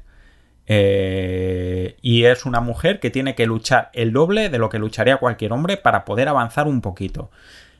Eh, 0.72 1.96
y 2.00 2.26
es 2.26 2.46
una 2.46 2.60
mujer 2.60 3.00
que 3.00 3.10
tiene 3.10 3.34
que 3.34 3.44
luchar 3.44 3.90
el 3.92 4.12
doble 4.12 4.50
de 4.50 4.58
lo 4.58 4.68
que 4.68 4.78
lucharía 4.78 5.16
cualquier 5.16 5.52
hombre 5.52 5.76
para 5.76 6.04
poder 6.04 6.28
avanzar 6.28 6.68
un 6.68 6.80
poquito. 6.80 7.32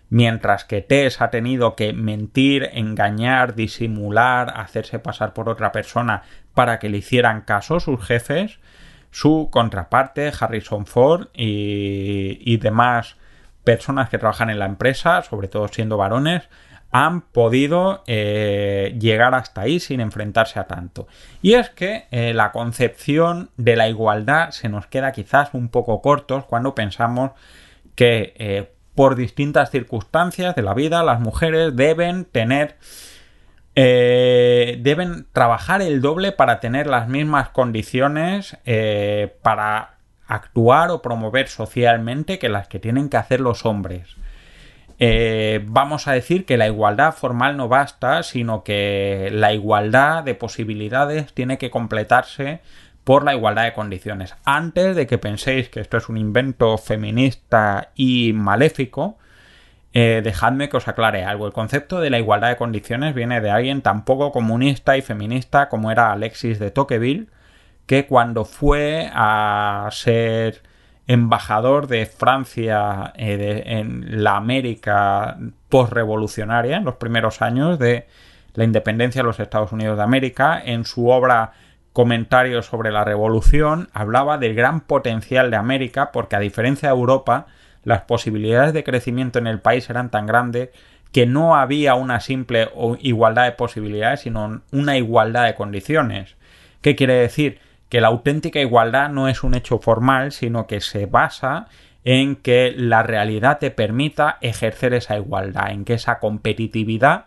Mientras 0.09 0.65
que 0.65 0.81
Tess 0.81 1.21
ha 1.21 1.31
tenido 1.31 1.77
que 1.77 1.93
mentir, 1.93 2.69
engañar, 2.73 3.55
disimular, 3.55 4.55
hacerse 4.57 4.99
pasar 4.99 5.35
por 5.35 5.49
otra 5.49 5.71
persona 5.71 6.25
para 6.53 6.81
que 6.81 6.89
le 6.89 6.99
hicieran 6.99 7.43
caso 7.43 7.79
sus 7.79 8.05
jefes, 8.05 8.59
su 9.13 9.51
contraparte, 9.53 10.33
Harrison 10.41 10.85
Ford 10.85 11.29
y, 11.33 12.57
demás 12.57 13.19
personas 13.63 14.09
que 14.09 14.19
trabajan 14.19 14.51
en 14.51 14.59
la 14.59 14.67
empresa, 14.67 15.23
sobre 15.23 15.47
todo 15.47 15.69
siendo 15.69 15.97
varones, 15.97 16.49
han 16.91 17.21
podido 17.21 18.03
eh, 18.07 18.97
llegar 18.99 19.35
hasta 19.35 19.63
ahí 19.63 19.79
sin 19.81 20.01
enfrentarse 20.01 20.59
a 20.59 20.67
tanto. 20.67 21.07
Y 21.41 21.55
es 21.55 21.71
que 21.71 22.07
eh, 22.11 22.35
la 22.35 22.53
concepción 22.53 23.51
de 23.57 23.77
la 23.77 23.89
igualdad 23.89 24.51
se 24.51 24.69
nos 24.69 24.87
queda 24.87 25.13
quizás 25.13 25.51
un 25.53 25.69
poco 25.69 26.03
cortos 26.03 26.45
cuando 26.45 26.75
pensamos 26.75 27.31
que 27.95 28.35
eh, 28.37 28.73
por 28.95 29.15
distintas 29.15 29.71
circunstancias 29.71 30.57
de 30.57 30.63
la 30.63 30.75
vida 30.75 31.05
las 31.05 31.21
mujeres 31.21 31.77
deben 31.77 32.25
tener 32.25 32.77
deben 33.73 35.27
trabajar 35.33 35.81
el 35.81 36.03
doble 36.03 36.33
para 36.33 36.61
tener 36.61 36.87
las 36.87 37.09
mismas 37.09 37.49
condiciones 37.49 38.59
para 39.41 39.95
actuar 40.27 40.91
o 40.91 41.01
promover 41.01 41.49
socialmente 41.49 42.39
que 42.39 42.51
las 42.51 42.69
que 42.69 42.79
tienen 42.79 43.09
que 43.09 43.17
hacer 43.17 43.41
los 43.41 43.65
hombres. 43.65 44.17
Eh, 45.03 45.65
vamos 45.67 46.07
a 46.09 46.13
decir 46.13 46.45
que 46.45 46.59
la 46.59 46.67
igualdad 46.67 47.15
formal 47.15 47.57
no 47.57 47.69
basta, 47.69 48.23
sino 48.23 48.63
que 48.63 49.31
la 49.33 49.55
igualdad 49.55 50.23
de 50.25 50.35
posibilidades 50.35 51.33
tiene 51.33 51.57
que 51.57 51.71
completarse 51.71 52.61
por 53.03 53.25
la 53.25 53.35
igualdad 53.35 53.65
de 53.65 53.73
condiciones. 53.73 54.37
Antes 54.45 54.95
de 54.95 55.07
que 55.07 55.17
penséis 55.17 55.71
que 55.71 55.81
esto 55.81 55.97
es 55.97 56.11
un 56.11 56.19
invento 56.19 56.77
feminista 56.77 57.93
y 57.95 58.33
maléfico, 58.35 59.17
eh, 59.95 60.21
dejadme 60.23 60.69
que 60.69 60.77
os 60.77 60.87
aclare 60.87 61.25
algo. 61.25 61.47
El 61.47 61.55
concepto 61.55 62.01
de 62.01 62.11
la 62.11 62.19
igualdad 62.19 62.51
de 62.51 62.57
condiciones 62.57 63.15
viene 63.15 63.41
de 63.41 63.51
alguien 63.51 63.81
tan 63.81 64.05
poco 64.05 64.33
comunista 64.33 64.99
y 64.99 65.03
feminista 65.03 65.71
como 65.71 65.91
era 65.91 66.13
Alexis 66.13 66.59
de 66.59 66.71
Tocqueville, 66.71 67.29
que 67.87 68.07
cuando 68.07 68.45
fue 68.45 69.11
a 69.15 69.89
ser 69.93 70.63
embajador 71.13 71.89
de 71.89 72.07
Francia 72.07 73.13
eh, 73.17 73.65
en 73.67 74.23
la 74.23 74.37
América 74.37 75.37
postrevolucionaria, 75.69 76.77
en 76.77 76.85
los 76.85 76.95
primeros 76.95 77.43
años 77.43 77.81
de 77.81 78.07
la 78.55 78.63
independencia 78.63 79.21
de 79.23 79.27
los 79.27 79.41
Estados 79.41 79.73
Unidos 79.73 79.97
de 79.97 80.05
América, 80.05 80.63
en 80.65 80.85
su 80.85 81.09
obra 81.09 81.53
Comentarios 81.93 82.67
sobre 82.67 82.93
la 82.93 83.03
Revolución, 83.03 83.89
hablaba 83.93 84.39
del 84.39 84.55
gran 84.55 84.83
potencial 84.83 85.51
de 85.51 85.57
América, 85.57 86.13
porque 86.13 86.37
a 86.37 86.41
diferencia 86.41 86.91
de 86.91 86.95
Europa, 86.95 87.49
las 87.83 88.03
posibilidades 88.03 88.73
de 88.73 88.85
crecimiento 88.85 89.41
en 89.41 89.49
el 89.49 89.59
país 89.59 89.91
eran 89.91 90.11
tan 90.11 90.27
grandes 90.27 90.69
que 91.11 91.27
no 91.27 91.57
había 91.57 91.97
una 91.97 92.21
simple 92.21 92.69
igualdad 93.01 93.47
de 93.47 93.53
posibilidades, 93.53 94.21
sino 94.21 94.61
una 94.71 94.97
igualdad 94.97 95.47
de 95.47 95.57
condiciones. 95.57 96.37
¿Qué 96.81 96.95
quiere 96.95 97.15
decir? 97.15 97.59
Que 97.91 98.01
la 98.01 98.09
auténtica 98.09 98.61
igualdad 98.61 99.11
no 99.11 99.29
es 99.29 99.43
un 99.43 99.55
hecho 99.55 99.79
formal, 99.81 100.33
sino 100.33 100.67
que 100.67 100.81
se 100.81 101.05
basa 101.07 101.67
en 102.05 102.37
que 102.37 102.73
la 102.75 103.03
realidad 103.03 103.59
te 103.59 103.71
permita 103.71 104.39
ejercer 104.41 104.95
esa 104.95 105.19
igualdad, 105.19 105.73
en 105.73 105.85
que 105.85 105.95
esa 105.95 106.19
competitividad 106.19 107.27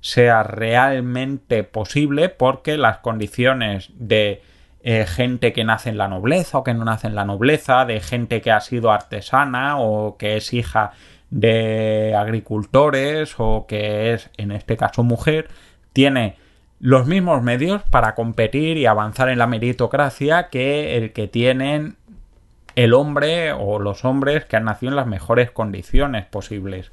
sea 0.00 0.42
realmente 0.42 1.62
posible 1.62 2.30
porque 2.30 2.78
las 2.78 2.98
condiciones 2.98 3.90
de 3.94 4.42
eh, 4.82 5.04
gente 5.06 5.52
que 5.52 5.64
nace 5.64 5.90
en 5.90 5.98
la 5.98 6.08
nobleza 6.08 6.58
o 6.58 6.64
que 6.64 6.72
no 6.72 6.84
nace 6.86 7.06
en 7.06 7.14
la 7.14 7.26
nobleza, 7.26 7.84
de 7.84 8.00
gente 8.00 8.40
que 8.40 8.50
ha 8.50 8.60
sido 8.60 8.90
artesana 8.90 9.78
o 9.78 10.16
que 10.16 10.38
es 10.38 10.52
hija 10.54 10.92
de 11.28 12.14
agricultores 12.16 13.34
o 13.36 13.66
que 13.68 14.14
es 14.14 14.30
en 14.38 14.50
este 14.50 14.78
caso 14.78 15.02
mujer, 15.02 15.48
tiene 15.92 16.36
los 16.80 17.06
mismos 17.06 17.42
medios 17.42 17.82
para 17.82 18.14
competir 18.14 18.78
y 18.78 18.86
avanzar 18.86 19.28
en 19.28 19.38
la 19.38 19.46
meritocracia 19.46 20.48
que 20.48 20.96
el 20.96 21.12
que 21.12 21.28
tienen 21.28 21.96
el 22.74 22.94
hombre 22.94 23.52
o 23.52 23.78
los 23.78 24.04
hombres 24.04 24.46
que 24.46 24.56
han 24.56 24.64
nacido 24.64 24.90
en 24.90 24.96
las 24.96 25.06
mejores 25.06 25.50
condiciones 25.50 26.24
posibles. 26.24 26.90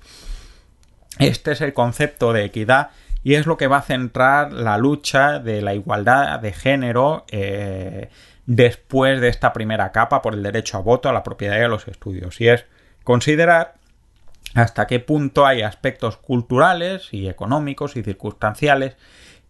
Este 1.19 1.53
es 1.53 1.61
el 1.61 1.73
concepto 1.73 2.33
de 2.33 2.43
equidad 2.43 2.89
y 3.23 3.35
es 3.35 3.45
lo 3.45 3.57
que 3.57 3.67
va 3.67 3.77
a 3.77 3.81
centrar 3.81 4.51
la 4.51 4.77
lucha 4.77 5.39
de 5.39 5.61
la 5.61 5.73
igualdad 5.73 6.39
de 6.39 6.51
género 6.51 7.25
eh, 7.31 8.09
después 8.45 9.21
de 9.21 9.29
esta 9.29 9.53
primera 9.53 9.91
capa 9.93 10.21
por 10.21 10.33
el 10.33 10.43
derecho 10.43 10.77
a 10.77 10.81
voto, 10.81 11.07
a 11.07 11.13
la 11.13 11.23
propiedad 11.23 11.57
y 11.59 11.63
a 11.63 11.67
los 11.69 11.87
estudios. 11.87 12.39
Y 12.41 12.49
es 12.49 12.65
considerar 13.03 13.75
hasta 14.53 14.87
qué 14.87 14.99
punto 14.99 15.45
hay 15.45 15.61
aspectos 15.61 16.17
culturales 16.17 17.13
y 17.13 17.27
económicos 17.27 17.95
y 17.95 18.03
circunstanciales 18.03 18.97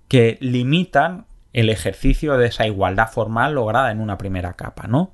que 0.07 0.37
limitan 0.41 1.25
el 1.53 1.69
ejercicio 1.69 2.37
de 2.37 2.47
esa 2.47 2.67
igualdad 2.67 3.09
formal 3.09 3.55
lograda 3.55 3.91
en 3.91 3.99
una 3.99 4.17
primera 4.17 4.53
capa, 4.53 4.87
¿no? 4.87 5.11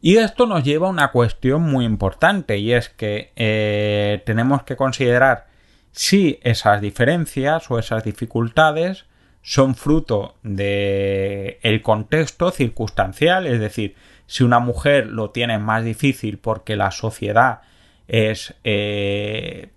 Y 0.00 0.16
esto 0.16 0.46
nos 0.46 0.64
lleva 0.64 0.88
a 0.88 0.90
una 0.90 1.12
cuestión 1.12 1.62
muy 1.62 1.84
importante 1.84 2.58
y 2.58 2.72
es 2.72 2.88
que 2.88 3.32
eh, 3.36 4.22
tenemos 4.26 4.64
que 4.64 4.74
considerar 4.74 5.46
si 5.92 6.40
esas 6.42 6.80
diferencias 6.80 7.70
o 7.70 7.78
esas 7.78 8.02
dificultades 8.02 9.04
son 9.42 9.74
fruto 9.74 10.36
de 10.42 11.58
el 11.62 11.82
contexto 11.82 12.50
circunstancial, 12.50 13.46
es 13.46 13.60
decir, 13.60 13.94
si 14.26 14.44
una 14.44 14.58
mujer 14.58 15.06
lo 15.06 15.30
tiene 15.30 15.58
más 15.58 15.84
difícil 15.84 16.38
porque 16.38 16.76
la 16.76 16.90
sociedad 16.90 17.60
es 18.08 18.54
eh, 18.64 19.70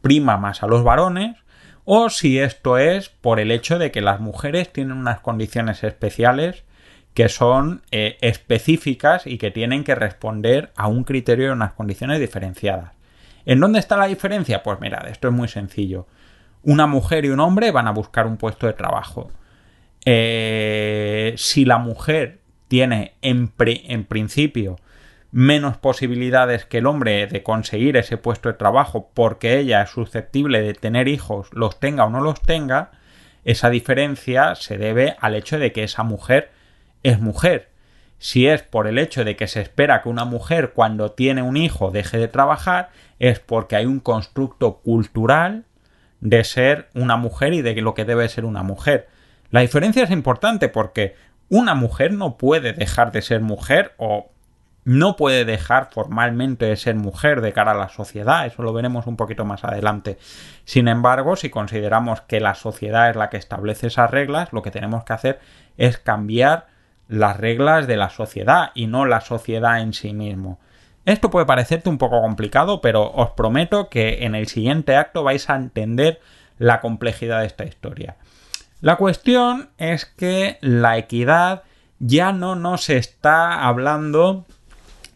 prima 0.00 0.36
más 0.36 0.62
a 0.62 0.66
los 0.66 0.84
varones, 0.84 1.36
o 1.92 2.08
si 2.08 2.38
esto 2.38 2.78
es 2.78 3.08
por 3.08 3.40
el 3.40 3.50
hecho 3.50 3.76
de 3.76 3.90
que 3.90 4.00
las 4.00 4.20
mujeres 4.20 4.72
tienen 4.72 4.96
unas 4.96 5.18
condiciones 5.18 5.82
especiales 5.82 6.62
que 7.14 7.28
son 7.28 7.82
eh, 7.90 8.16
específicas 8.20 9.26
y 9.26 9.38
que 9.38 9.50
tienen 9.50 9.82
que 9.82 9.96
responder 9.96 10.70
a 10.76 10.86
un 10.86 11.02
criterio 11.02 11.48
y 11.48 11.50
unas 11.50 11.72
condiciones 11.72 12.20
diferenciadas. 12.20 12.92
¿En 13.44 13.58
dónde 13.58 13.80
está 13.80 13.96
la 13.96 14.06
diferencia? 14.06 14.62
Pues 14.62 14.80
mirad, 14.80 15.08
esto 15.08 15.26
es 15.26 15.34
muy 15.34 15.48
sencillo. 15.48 16.06
Una 16.62 16.86
mujer 16.86 17.24
y 17.24 17.30
un 17.30 17.40
hombre 17.40 17.72
van 17.72 17.88
a 17.88 17.92
buscar 17.92 18.28
un 18.28 18.36
puesto 18.36 18.68
de 18.68 18.74
trabajo. 18.74 19.32
Eh, 20.04 21.34
si 21.38 21.64
la 21.64 21.78
mujer 21.78 22.38
tiene 22.68 23.14
en, 23.20 23.52
en 23.58 24.04
principio 24.04 24.76
menos 25.32 25.76
posibilidades 25.76 26.64
que 26.64 26.78
el 26.78 26.86
hombre 26.86 27.26
de 27.26 27.42
conseguir 27.42 27.96
ese 27.96 28.16
puesto 28.16 28.48
de 28.48 28.58
trabajo 28.58 29.10
porque 29.14 29.58
ella 29.58 29.82
es 29.82 29.90
susceptible 29.90 30.60
de 30.60 30.74
tener 30.74 31.08
hijos, 31.08 31.48
los 31.52 31.78
tenga 31.78 32.04
o 32.04 32.10
no 32.10 32.20
los 32.20 32.40
tenga, 32.40 32.90
esa 33.44 33.70
diferencia 33.70 34.54
se 34.54 34.76
debe 34.76 35.16
al 35.20 35.34
hecho 35.34 35.58
de 35.58 35.72
que 35.72 35.84
esa 35.84 36.02
mujer 36.02 36.50
es 37.02 37.20
mujer. 37.20 37.70
Si 38.18 38.46
es 38.46 38.62
por 38.62 38.86
el 38.86 38.98
hecho 38.98 39.24
de 39.24 39.34
que 39.34 39.46
se 39.46 39.62
espera 39.62 40.02
que 40.02 40.10
una 40.10 40.26
mujer 40.26 40.72
cuando 40.74 41.12
tiene 41.12 41.42
un 41.42 41.56
hijo 41.56 41.90
deje 41.90 42.18
de 42.18 42.28
trabajar, 42.28 42.90
es 43.18 43.40
porque 43.40 43.76
hay 43.76 43.86
un 43.86 44.00
constructo 44.00 44.80
cultural 44.80 45.64
de 46.20 46.44
ser 46.44 46.88
una 46.94 47.16
mujer 47.16 47.54
y 47.54 47.62
de 47.62 47.74
lo 47.80 47.94
que 47.94 48.04
debe 48.04 48.28
ser 48.28 48.44
una 48.44 48.62
mujer. 48.62 49.08
La 49.50 49.60
diferencia 49.60 50.04
es 50.04 50.10
importante 50.10 50.68
porque 50.68 51.14
una 51.48 51.74
mujer 51.74 52.12
no 52.12 52.36
puede 52.36 52.74
dejar 52.74 53.10
de 53.10 53.22
ser 53.22 53.40
mujer 53.40 53.94
o 53.96 54.30
no 54.84 55.16
puede 55.16 55.44
dejar 55.44 55.90
formalmente 55.92 56.66
de 56.66 56.76
ser 56.76 56.94
mujer 56.94 57.40
de 57.40 57.52
cara 57.52 57.72
a 57.72 57.76
la 57.76 57.88
sociedad, 57.88 58.46
eso 58.46 58.62
lo 58.62 58.72
veremos 58.72 59.06
un 59.06 59.16
poquito 59.16 59.44
más 59.44 59.64
adelante. 59.64 60.18
Sin 60.64 60.88
embargo, 60.88 61.36
si 61.36 61.50
consideramos 61.50 62.22
que 62.22 62.40
la 62.40 62.54
sociedad 62.54 63.10
es 63.10 63.16
la 63.16 63.30
que 63.30 63.36
establece 63.36 63.88
esas 63.88 64.10
reglas, 64.10 64.52
lo 64.52 64.62
que 64.62 64.70
tenemos 64.70 65.04
que 65.04 65.12
hacer 65.12 65.40
es 65.76 65.98
cambiar 65.98 66.66
las 67.08 67.36
reglas 67.36 67.86
de 67.86 67.96
la 67.96 68.08
sociedad 68.08 68.70
y 68.74 68.86
no 68.86 69.04
la 69.04 69.20
sociedad 69.20 69.80
en 69.80 69.92
sí 69.92 70.14
mismo. 70.14 70.58
Esto 71.04 71.30
puede 71.30 71.46
parecerte 71.46 71.88
un 71.88 71.98
poco 71.98 72.20
complicado, 72.20 72.80
pero 72.80 73.10
os 73.10 73.30
prometo 73.30 73.88
que 73.88 74.24
en 74.24 74.34
el 74.34 74.46
siguiente 74.46 74.96
acto 74.96 75.24
vais 75.24 75.48
a 75.50 75.56
entender 75.56 76.20
la 76.58 76.80
complejidad 76.80 77.40
de 77.40 77.46
esta 77.46 77.64
historia. 77.64 78.16
La 78.80 78.96
cuestión 78.96 79.70
es 79.76 80.04
que 80.04 80.58
la 80.60 80.98
equidad 80.98 81.64
ya 81.98 82.32
no 82.32 82.54
nos 82.54 82.88
está 82.90 83.66
hablando 83.66 84.46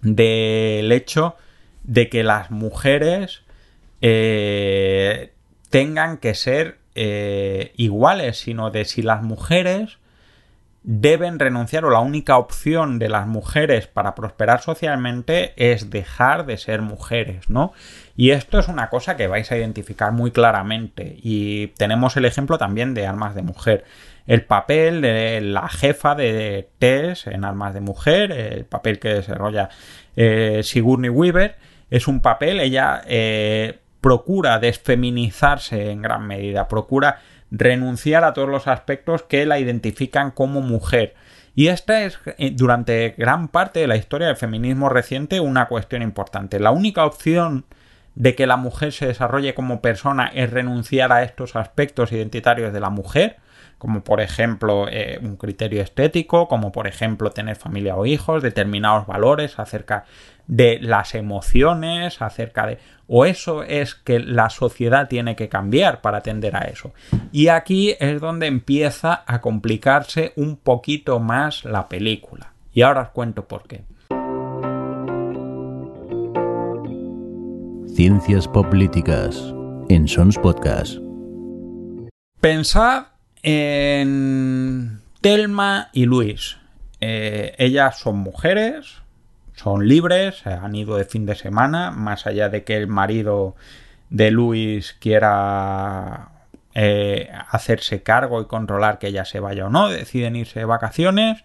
del 0.05 0.93
hecho 0.93 1.37
de 1.83 2.09
que 2.09 2.23
las 2.23 2.51
mujeres 2.51 3.43
eh, 4.01 5.33
tengan 5.71 6.19
que 6.19 6.35
ser 6.35 6.79
eh, 6.95 7.73
iguales, 7.77 8.39
sino 8.39 8.71
de 8.71 8.85
si 8.85 9.03
las 9.03 9.23
mujeres 9.23 9.99
deben 10.85 11.39
renunciar 11.39 11.87
o 11.87 11.91
la 11.91 12.01
única 12.01 12.37
opción 12.37 12.99
de 12.99 13.09
las 13.09 13.27
mujeres 13.27 13.87
para 13.87 14.15
prosperar 14.15 14.61
socialmente 14.61 15.55
es 15.57 15.89
dejar 15.89 16.45
de 16.45 16.59
ser 16.59 16.83
mujeres, 16.83 17.49
¿no? 17.49 17.73
Y 18.17 18.31
esto 18.31 18.59
es 18.59 18.69
una 18.69 18.91
cosa 18.91 19.17
que 19.17 19.27
vais 19.27 19.51
a 19.51 19.57
identificar 19.57 20.13
muy 20.13 20.31
claramente 20.31 21.17
y 21.23 21.69
tenemos 21.79 22.19
el 22.19 22.27
ejemplo 22.27 22.59
también 22.59 22.93
de 22.93 23.07
armas 23.07 23.35
de 23.35 23.43
mujer. 23.43 23.85
El 24.27 24.45
papel 24.45 25.03
de 25.03 25.41
la 25.41 25.69
jefa 25.69 26.15
de 26.15 26.69
Tess 26.79 27.27
en 27.27 27.45
Armas 27.45 27.75
de 27.75 27.81
Mujer, 27.81 28.33
el 28.33 28.65
papel 28.65 28.99
que 28.99 29.15
desarrolla 29.15 29.69
eh, 30.17 30.61
Sigourney 30.63 31.11
Weaver, 31.11 31.57
es 31.91 32.09
un 32.09 32.21
papel, 32.21 32.61
ella 32.61 33.03
eh, 33.07 33.79
procura 34.01 34.59
desfeminizarse 34.59 35.91
en 35.91 36.03
gran 36.03 36.27
medida, 36.27 36.69
procura 36.69 37.21
renunciar 37.51 38.25
a 38.25 38.33
todos 38.33 38.49
los 38.49 38.67
aspectos 38.67 39.23
que 39.23 39.47
la 39.47 39.59
identifican 39.59 40.31
como 40.31 40.61
mujer. 40.61 41.15
Y 41.55 41.69
esta 41.69 42.03
es, 42.03 42.19
eh, 42.39 42.51
durante 42.53 43.15
gran 43.17 43.49
parte 43.49 43.81
de 43.81 43.87
la 43.87 43.97
historia 43.97 44.27
del 44.27 44.37
feminismo 44.37 44.89
reciente, 44.89 45.39
una 45.41 45.69
cuestión 45.69 46.03
importante. 46.03 46.59
La 46.59 46.73
única 46.73 47.05
opción 47.05 47.65
de 48.15 48.35
que 48.35 48.47
la 48.47 48.57
mujer 48.57 48.93
se 48.93 49.07
desarrolle 49.07 49.55
como 49.55 49.81
persona 49.81 50.31
es 50.35 50.51
renunciar 50.51 51.13
a 51.13 51.23
estos 51.23 51.57
aspectos 51.57 52.13
identitarios 52.13 52.73
de 52.73 52.81
la 52.81 52.91
mujer, 52.91 53.37
como 53.85 54.03
por 54.03 54.23
ejemplo 54.23 54.87
eh, 54.89 55.19
un 55.21 55.37
criterio 55.37 55.83
estético, 55.83 56.49
como 56.49 56.73
por 56.73 56.87
ejemplo 56.87 57.33
tener 57.33 57.55
familia 57.55 57.97
o 57.97 58.07
hijos, 58.07 58.43
determinados 58.43 59.07
valores 59.07 59.59
acerca 59.59 60.07
de 60.47 60.79
las 60.81 61.15
emociones, 61.15 62.23
acerca 62.23 62.67
de... 62.67 62.79
o 63.09 63.27
eso 63.27 63.63
es 63.63 63.95
que 63.95 64.21
la 64.21 64.49
sociedad 64.49 65.07
tiene 65.07 65.37
que 65.37 65.51
cambiar 65.51 66.01
para 66.01 66.17
atender 66.17 66.57
a 66.57 66.61
eso. 66.61 66.95
Y 67.31 67.49
aquí 67.49 67.95
es 68.01 68.23
donde 68.23 68.47
empieza 68.47 69.23
a 69.27 69.43
complicarse 69.43 70.33
un 70.37 70.57
poquito 70.57 71.21
más 71.21 71.67
la 71.67 71.87
película. 71.91 72.55
Y 72.73 72.81
ahora 72.81 73.03
os 73.03 73.09
cuento 73.11 73.47
por 73.47 73.69
qué. 73.69 73.85
Ciencias 77.95 78.49
Políticas 78.49 79.55
en 79.91 80.09
Sons 80.09 80.39
Podcast. 80.39 80.97
Pensad 82.41 83.14
en 83.45 85.01
Telma 85.21 85.91
y 85.93 86.07
Luis. 86.07 86.57
Eh, 87.01 87.55
ellas 87.59 87.99
son 87.99 88.17
mujeres, 88.17 89.03
son 89.55 89.87
libres, 89.87 90.47
han 90.47 90.75
ido 90.75 90.97
de 90.97 91.05
fin 91.05 91.27
de 91.27 91.35
semana, 91.35 91.91
más 91.91 92.27
allá 92.27 92.49
de 92.49 92.65
que 92.65 92.77
el 92.77 92.89
marido 92.89 93.55
de 94.11 94.31
Luis 94.31 94.97
quiera 94.99 96.31
eh, 96.75 97.31
hacerse 97.51 98.03
cargo 98.03 98.41
y 98.41 98.47
controlar 98.47 98.99
que 98.99 99.09
ella 99.09 99.25
se 99.25 99.41
vaya 99.41 99.67
o 99.67 99.71
no, 99.71 99.89
deciden 99.91 100.37
irse 100.37 100.61
de 100.61 100.65
vacaciones 100.65 101.45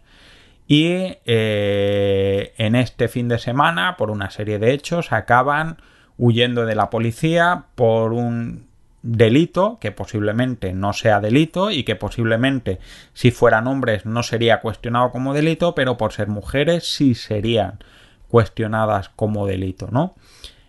y 0.68 1.18
eh, 1.26 2.54
en 2.58 2.76
este 2.76 3.10
fin 3.10 3.28
de 3.28 3.40
semana, 3.40 3.98
por 3.98 4.10
una 4.10 4.30
serie 4.30 4.60
de 4.60 4.72
hechos, 4.72 5.12
acaban 5.12 5.82
huyendo 6.18 6.66
de 6.66 6.76
la 6.76 6.90
policía 6.90 7.66
por 7.76 8.14
un 8.14 8.69
delito 9.02 9.78
que 9.80 9.92
posiblemente 9.92 10.74
no 10.74 10.94
sea 10.94 11.20
delito 11.20 11.72
y 11.72 11.84
que 11.84 11.96
posiblemente 11.96 12.80
si 13.14 13.32
fueran 13.32 13.68
hombres 13.68 14.06
no 14.06 14.24
sería 14.24 14.60
cuestionado 14.60 15.12
como 15.12 15.34
delito, 15.34 15.76
pero 15.76 15.98
por 15.98 16.12
ser 16.12 16.28
mujeres 16.28 16.92
sí 16.92 17.16
serían 17.16 17.80
cuestionadas 18.28 19.10
como 19.10 19.48
delito, 19.48 19.88
¿no? 19.92 20.16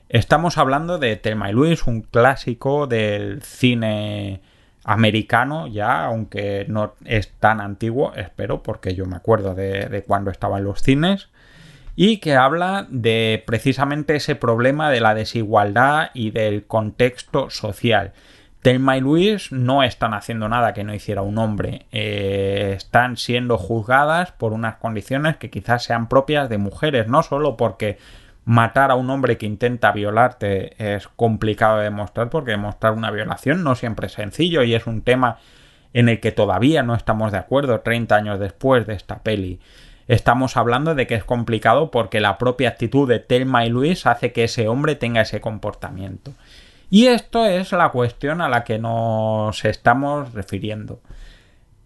Estamos 0.09 0.59
hablando 0.59 0.99
de 0.99 1.17
Thelma 1.17 1.51
y 1.51 1.53
Luis, 1.53 1.87
un 1.87 2.03
clásico 2.03 2.87
del 2.87 3.43
cine 3.43 4.41
americano 4.83 5.69
ya, 5.69 6.05
aunque 6.05 6.65
no 6.69 6.95
es 7.05 7.31
tan 7.33 7.61
antiguo, 7.61 8.13
espero, 8.15 8.63
porque 8.63 8.95
yo 8.95 9.07
me 9.07 9.17
acuerdo 9.17 9.55
de, 9.55 9.89
de 9.89 10.03
cuando 10.03 10.31
estaba 10.31 10.59
en 10.59 10.65
los 10.65 10.83
cines, 10.83 11.29
y 12.03 12.17
que 12.17 12.35
habla 12.35 12.87
de 12.89 13.45
precisamente 13.47 14.17
ese 14.17 14.35
problema 14.35 14.89
de 14.89 15.01
la 15.01 15.15
desigualdad 15.15 16.09
y 16.15 16.31
del 16.31 16.65
contexto 16.67 17.51
social. 17.51 18.15
Thelma 18.63 18.97
y 18.97 19.03
Luis 19.03 19.53
no 19.53 19.83
están 19.83 20.15
haciendo 20.15 20.49
nada 20.49 20.73
que 20.73 20.83
no 20.83 20.95
hiciera 20.95 21.21
un 21.21 21.37
hombre. 21.37 21.85
Eh, 21.93 22.73
están 22.75 23.19
siendo 23.19 23.59
juzgadas 23.59 24.33
por 24.33 24.55
unas 24.55 24.77
condiciones 24.77 25.37
que 25.37 25.51
quizás 25.51 25.85
sean 25.85 26.09
propias 26.09 26.49
de 26.49 26.57
mujeres, 26.57 27.07
no 27.07 27.23
solo 27.23 27.59
porque 27.59 27.99
matar 28.47 28.91
a 28.91 28.95
un 28.95 29.11
hombre 29.11 29.37
que 29.37 29.45
intenta 29.45 29.93
violarte 29.93 30.95
es 30.95 31.07
complicado 31.07 31.77
de 31.77 31.85
demostrar, 31.85 32.31
porque 32.31 32.53
demostrar 32.53 32.95
una 32.95 33.11
violación 33.11 33.63
no 33.63 33.75
siempre 33.75 34.07
es 34.07 34.15
sencillo 34.15 34.63
y 34.63 34.75
es 34.75 34.87
un 34.87 35.03
tema 35.03 35.37
en 35.93 36.09
el 36.09 36.19
que 36.19 36.33
todavía 36.33 36.83
no 36.83 36.95
estamos 36.95 37.31
de 37.31 37.37
acuerdo 37.37 37.81
30 37.81 38.17
años 38.17 38.41
después 38.41 38.87
de 38.87 38.95
esta 38.95 39.19
peli. 39.19 39.61
Estamos 40.11 40.57
hablando 40.57 40.97
de 40.97 41.07
que 41.07 41.15
es 41.15 41.23
complicado 41.23 41.93
porque 41.93 42.19
la 42.19 42.37
propia 42.37 42.71
actitud 42.71 43.09
de 43.09 43.21
Thelma 43.21 43.65
y 43.65 43.69
Luis 43.69 44.07
hace 44.07 44.33
que 44.33 44.43
ese 44.43 44.67
hombre 44.67 44.97
tenga 44.97 45.21
ese 45.21 45.41
comportamiento. 45.41 46.33
Y 46.91 47.07
esto 47.07 47.47
es 47.47 47.71
la 47.71 47.91
cuestión 47.91 48.41
a 48.41 48.49
la 48.49 48.65
que 48.65 48.81
nos 48.81 49.65
estamos 49.65 50.33
refiriendo. 50.35 50.99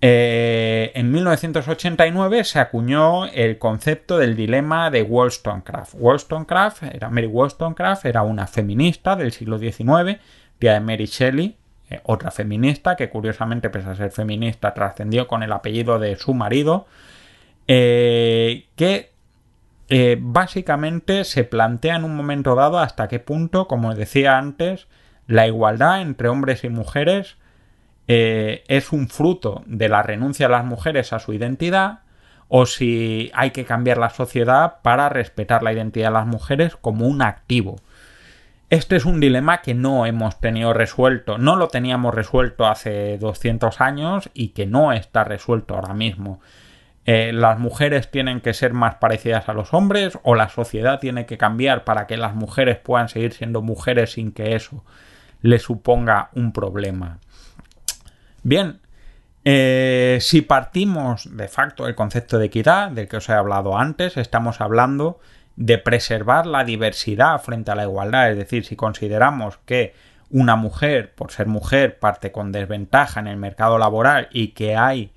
Eh, 0.01 0.91
en 0.95 1.13
1989 1.13 2.45
se 2.45 2.61
acuñó 2.61 3.27
el 3.27 3.59
concepto 3.59 4.17
del 4.17 4.37
dilema 4.37 4.91
de 4.91 5.03
Wollstonecraft. 5.03 5.93
Wollstonecraft 5.99 6.83
era 6.85 7.11
Mary 7.11 7.27
Wollstonecraft 7.27 8.07
era 8.07 8.23
una 8.23 8.47
feminista 8.47 9.17
del 9.17 9.33
siglo 9.33 9.59
XIX, 9.59 10.19
tía 10.59 10.73
de 10.73 10.81
Mary 10.81 11.05
Shelley, 11.05 11.59
eh, 11.91 12.01
otra 12.05 12.31
feminista 12.31 12.97
que 12.97 13.11
curiosamente 13.11 13.69
pese 13.69 13.91
a 13.91 13.95
ser 13.95 14.13
feminista 14.13 14.73
trascendió 14.73 15.29
con 15.29 15.43
el 15.43 15.53
apellido 15.53 15.99
de 15.99 16.17
su 16.17 16.33
marido, 16.33 16.87
eh, 17.69 18.67
que 18.77 19.13
eh, 19.89 20.17
básicamente 20.21 21.25
se 21.25 21.45
plantea 21.45 21.97
en 21.97 22.05
un 22.05 22.17
momento 22.17 22.55
dado 22.55 22.79
hasta 22.79 23.09
qué 23.09 23.19
punto, 23.19 23.69
como 23.69 23.95
decía 23.95 24.39
antes, 24.39 24.87
la 25.27 25.47
igualdad 25.47 26.01
entre 26.01 26.29
hombres 26.29 26.65
y 26.65 26.69
mujeres 26.69 27.37
eh, 28.09 28.65
es 28.69 28.93
un 28.93 29.09
fruto 29.09 29.63
de 29.67 29.89
la 29.89 30.03
renuncia 30.03 30.47
de 30.47 30.53
las 30.53 30.65
mujeres 30.65 31.13
a 31.13 31.19
su 31.19 31.33
identidad 31.33 32.01
o 32.49 32.67
si 32.67 33.31
hay 33.35 33.51
que 33.51 33.65
cambiar 33.65 33.99
la 33.99 34.11
sociedad 34.11 34.77
para 34.83 35.09
respetar 35.09 35.63
la 35.63 35.73
identidad 35.73 36.09
de 36.09 36.15
las 36.15 36.27
mujeres 36.27 36.77
como 36.77 37.07
un 37.07 37.23
activo. 37.23 37.77
Este 38.71 38.97
es 38.97 39.05
un 39.05 39.21
dilema 39.21 39.61
que 39.61 39.75
no 39.75 40.07
hemos 40.07 40.41
tenido 40.41 40.73
resuelto, 40.73 41.39
no 41.39 41.57
lo 41.57 41.69
teníamos 41.69 42.15
resuelto 42.15 42.67
hace 42.67 43.19
200 43.19 43.81
años 43.81 44.31
y 44.35 44.49
que 44.49 44.67
no 44.67 44.93
está 44.93 45.25
resuelto 45.25 45.75
ahora 45.75 45.95
mismo. 45.95 46.41
Eh, 47.07 47.33
las 47.35 47.59
mujeres 47.59 48.11
tienen 48.11 48.41
que 48.41 48.55
ser 48.55 48.73
más 48.73 48.95
parecidas 48.95 49.49
a 49.49 49.53
los 49.53 49.75
hombres 49.75 50.19
o 50.23 50.35
la 50.35 50.49
sociedad 50.49 51.01
tiene 51.01 51.27
que 51.27 51.37
cambiar 51.37 51.85
para 51.85 52.07
que 52.07 52.17
las 52.17 52.35
mujeres 52.35 52.79
puedan 52.79 53.09
seguir 53.09 53.35
siendo 53.35 53.61
mujeres 53.61 54.13
sin 54.13 54.33
que 54.33 54.55
eso 54.55 54.85
le 55.43 55.59
suponga 55.59 56.31
un 56.33 56.53
problema. 56.53 57.19
Bien, 58.43 58.81
eh, 59.45 60.17
si 60.23 60.41
partimos 60.41 61.37
de 61.37 61.49
facto 61.49 61.85
del 61.85 61.95
concepto 61.95 62.39
de 62.39 62.47
equidad, 62.47 62.91
del 62.91 63.09
que 63.09 63.19
os 63.19 63.29
he 63.29 63.35
hablado 63.35 63.77
antes, 63.77 64.17
estamos 64.17 64.63
hablando 64.63 65.21
de 65.57 65.77
preservar 65.77 66.47
la 66.47 66.65
diversidad 66.65 67.41
frente 67.43 67.71
a 67.71 67.75
la 67.75 67.85
igualdad, 67.85 68.31
es 68.31 68.39
decir, 68.39 68.65
si 68.65 68.75
consideramos 68.77 69.59
que 69.67 69.95
una 70.31 70.57
mujer, 70.57 71.15
por 71.15 71.31
ser 71.31 71.47
mujer, 71.47 71.99
parte 71.99 72.33
con 72.33 72.51
desventaja 72.51 73.21
en 73.21 73.27
el 73.27 73.37
mercado 73.37 73.79
laboral 73.79 74.29
y 74.33 74.49
que 74.49 74.77
hay 74.77 75.13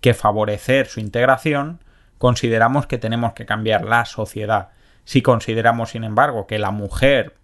que 0.00 0.14
favorecer 0.14 0.86
su 0.86 1.00
integración, 1.00 1.80
consideramos 2.18 2.86
que 2.86 2.98
tenemos 2.98 3.32
que 3.32 3.46
cambiar 3.46 3.84
la 3.84 4.04
sociedad. 4.04 4.70
Si 5.04 5.22
consideramos, 5.22 5.90
sin 5.90 6.04
embargo, 6.04 6.46
que 6.46 6.58
la 6.58 6.70
mujer, 6.70 7.34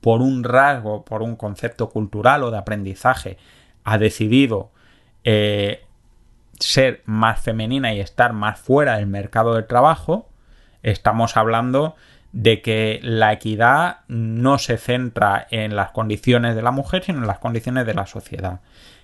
por 0.00 0.20
un 0.20 0.44
rasgo, 0.44 1.04
por 1.04 1.22
un 1.22 1.36
concepto 1.36 1.88
cultural 1.90 2.42
o 2.42 2.50
de 2.50 2.58
aprendizaje, 2.58 3.38
ha 3.84 3.98
decidido 3.98 4.70
eh, 5.24 5.84
ser 6.58 7.02
más 7.06 7.40
femenina 7.40 7.92
y 7.94 8.00
estar 8.00 8.32
más 8.32 8.60
fuera 8.60 8.96
del 8.96 9.06
mercado 9.06 9.54
del 9.54 9.66
trabajo, 9.66 10.28
estamos 10.82 11.36
hablando 11.36 11.96
de 12.32 12.62
que 12.62 13.00
la 13.02 13.32
equidad 13.32 14.00
no 14.08 14.58
se 14.58 14.76
centra 14.76 15.46
en 15.50 15.74
las 15.74 15.90
condiciones 15.90 16.54
de 16.54 16.62
la 16.62 16.70
mujer, 16.70 17.02
sino 17.02 17.18
en 17.18 17.26
las 17.26 17.38
condiciones 17.38 17.86
de 17.86 17.94
la 17.94 18.06
sociedad. 18.06 18.60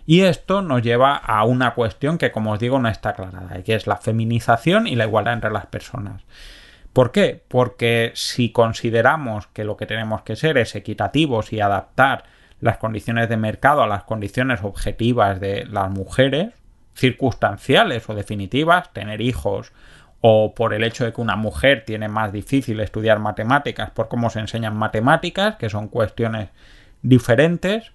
Y 0.07 0.23
esto 0.23 0.63
nos 0.63 0.83
lleva 0.83 1.17
a 1.17 1.45
una 1.45 1.75
cuestión 1.75 2.17
que, 2.17 2.31
como 2.31 2.53
os 2.53 2.61
digo, 2.61 2.79
no 2.79 2.89
está 2.89 3.11
aclarada, 3.11 3.63
que 3.63 3.75
es 3.75 3.89
la 3.89 3.97
feminización 3.97 4.87
y 4.87 4.95
la 4.95 5.05
igualdad 5.05 5.35
entre 5.35 5.51
las 5.51 5.67
personas. 5.67 6.23
¿Por 6.93 7.11
qué? 7.11 7.43
Porque 7.49 8.13
si 8.15 8.53
consideramos 8.53 9.49
que 9.49 9.65
lo 9.65 9.77
que 9.77 9.85
tenemos 9.85 10.23
que 10.23 10.37
ser 10.37 10.57
es 10.59 10.77
equitativos 10.77 11.53
y 11.53 11.61
adaptar 11.61 12.25
las 12.61 12.79
condiciones 12.79 13.29
de 13.29 13.37
mercado 13.37 13.83
a 13.83 13.87
las 13.87 14.05
condiciones 14.05 14.61
objetivas 14.63 15.41
de 15.41 15.67
las 15.67 15.91
mujeres, 15.91 16.55
circunstanciales 16.95 18.09
o 18.09 18.15
definitivas, 18.15 18.93
tener 18.93 19.21
hijos 19.21 19.73
o 20.21 20.55
por 20.55 20.73
el 20.73 20.85
hecho 20.85 21.05
de 21.05 21.13
que 21.13 21.21
una 21.21 21.37
mujer 21.37 21.85
tiene 21.85 22.09
más 22.09 22.33
difícil 22.33 22.81
estudiar 22.81 23.19
matemáticas 23.19 23.91
por 23.91 24.09
cómo 24.09 24.31
se 24.31 24.41
enseñan 24.41 24.77
matemáticas, 24.77 25.57
que 25.57 25.69
son 25.69 25.89
cuestiones 25.89 26.49
diferentes, 27.03 27.93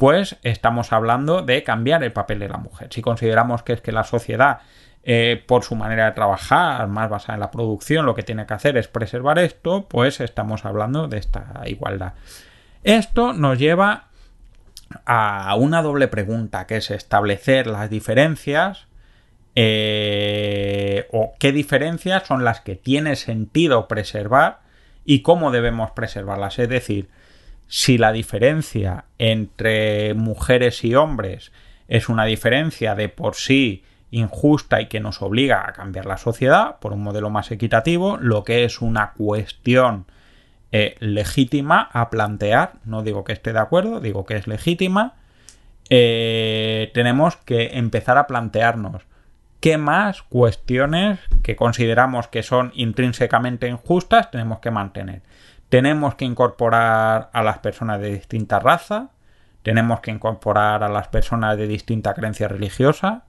pues 0.00 0.38
estamos 0.44 0.94
hablando 0.94 1.42
de 1.42 1.62
cambiar 1.62 2.02
el 2.02 2.10
papel 2.10 2.38
de 2.38 2.48
la 2.48 2.56
mujer. 2.56 2.88
Si 2.90 3.02
consideramos 3.02 3.62
que 3.62 3.74
es 3.74 3.82
que 3.82 3.92
la 3.92 4.02
sociedad, 4.02 4.60
eh, 5.02 5.44
por 5.46 5.62
su 5.62 5.74
manera 5.74 6.06
de 6.06 6.12
trabajar, 6.12 6.88
más 6.88 7.10
basada 7.10 7.34
en 7.34 7.40
la 7.40 7.50
producción, 7.50 8.06
lo 8.06 8.14
que 8.14 8.22
tiene 8.22 8.46
que 8.46 8.54
hacer 8.54 8.78
es 8.78 8.88
preservar 8.88 9.38
esto, 9.38 9.88
pues 9.90 10.20
estamos 10.20 10.64
hablando 10.64 11.06
de 11.06 11.18
esta 11.18 11.52
igualdad. 11.66 12.14
Esto 12.82 13.34
nos 13.34 13.58
lleva 13.58 14.06
a 15.04 15.54
una 15.56 15.82
doble 15.82 16.08
pregunta, 16.08 16.66
que 16.66 16.78
es 16.78 16.90
establecer 16.90 17.66
las 17.66 17.90
diferencias 17.90 18.86
eh, 19.54 21.08
o 21.12 21.34
qué 21.38 21.52
diferencias 21.52 22.26
son 22.26 22.42
las 22.42 22.62
que 22.62 22.74
tiene 22.74 23.16
sentido 23.16 23.86
preservar 23.86 24.60
y 25.04 25.20
cómo 25.20 25.50
debemos 25.50 25.90
preservarlas. 25.90 26.58
Es 26.58 26.70
decir, 26.70 27.10
si 27.70 27.98
la 27.98 28.10
diferencia 28.10 29.04
entre 29.18 30.12
mujeres 30.14 30.82
y 30.82 30.96
hombres 30.96 31.52
es 31.86 32.08
una 32.08 32.24
diferencia 32.24 32.96
de 32.96 33.08
por 33.08 33.36
sí 33.36 33.84
injusta 34.10 34.80
y 34.80 34.86
que 34.86 34.98
nos 34.98 35.22
obliga 35.22 35.68
a 35.68 35.72
cambiar 35.72 36.04
la 36.04 36.16
sociedad 36.16 36.80
por 36.80 36.92
un 36.92 37.04
modelo 37.04 37.30
más 37.30 37.52
equitativo, 37.52 38.16
lo 38.16 38.42
que 38.42 38.64
es 38.64 38.80
una 38.80 39.12
cuestión 39.12 40.06
eh, 40.72 40.96
legítima 40.98 41.88
a 41.92 42.10
plantear, 42.10 42.72
no 42.84 43.04
digo 43.04 43.22
que 43.22 43.32
esté 43.32 43.52
de 43.52 43.60
acuerdo, 43.60 44.00
digo 44.00 44.26
que 44.26 44.36
es 44.36 44.48
legítima, 44.48 45.14
eh, 45.90 46.90
tenemos 46.92 47.36
que 47.36 47.78
empezar 47.78 48.18
a 48.18 48.26
plantearnos 48.26 49.04
qué 49.60 49.78
más 49.78 50.22
cuestiones 50.22 51.20
que 51.44 51.54
consideramos 51.54 52.26
que 52.26 52.42
son 52.42 52.72
intrínsecamente 52.74 53.68
injustas 53.68 54.32
tenemos 54.32 54.58
que 54.58 54.72
mantener. 54.72 55.22
Tenemos 55.70 56.16
que 56.16 56.24
incorporar 56.24 57.30
a 57.32 57.42
las 57.42 57.58
personas 57.60 58.00
de 58.00 58.12
distinta 58.12 58.58
raza, 58.58 59.10
tenemos 59.62 60.00
que 60.00 60.10
incorporar 60.10 60.82
a 60.82 60.88
las 60.88 61.08
personas 61.08 61.56
de 61.56 61.68
distinta 61.68 62.12
creencia 62.12 62.48
religiosa, 62.48 63.22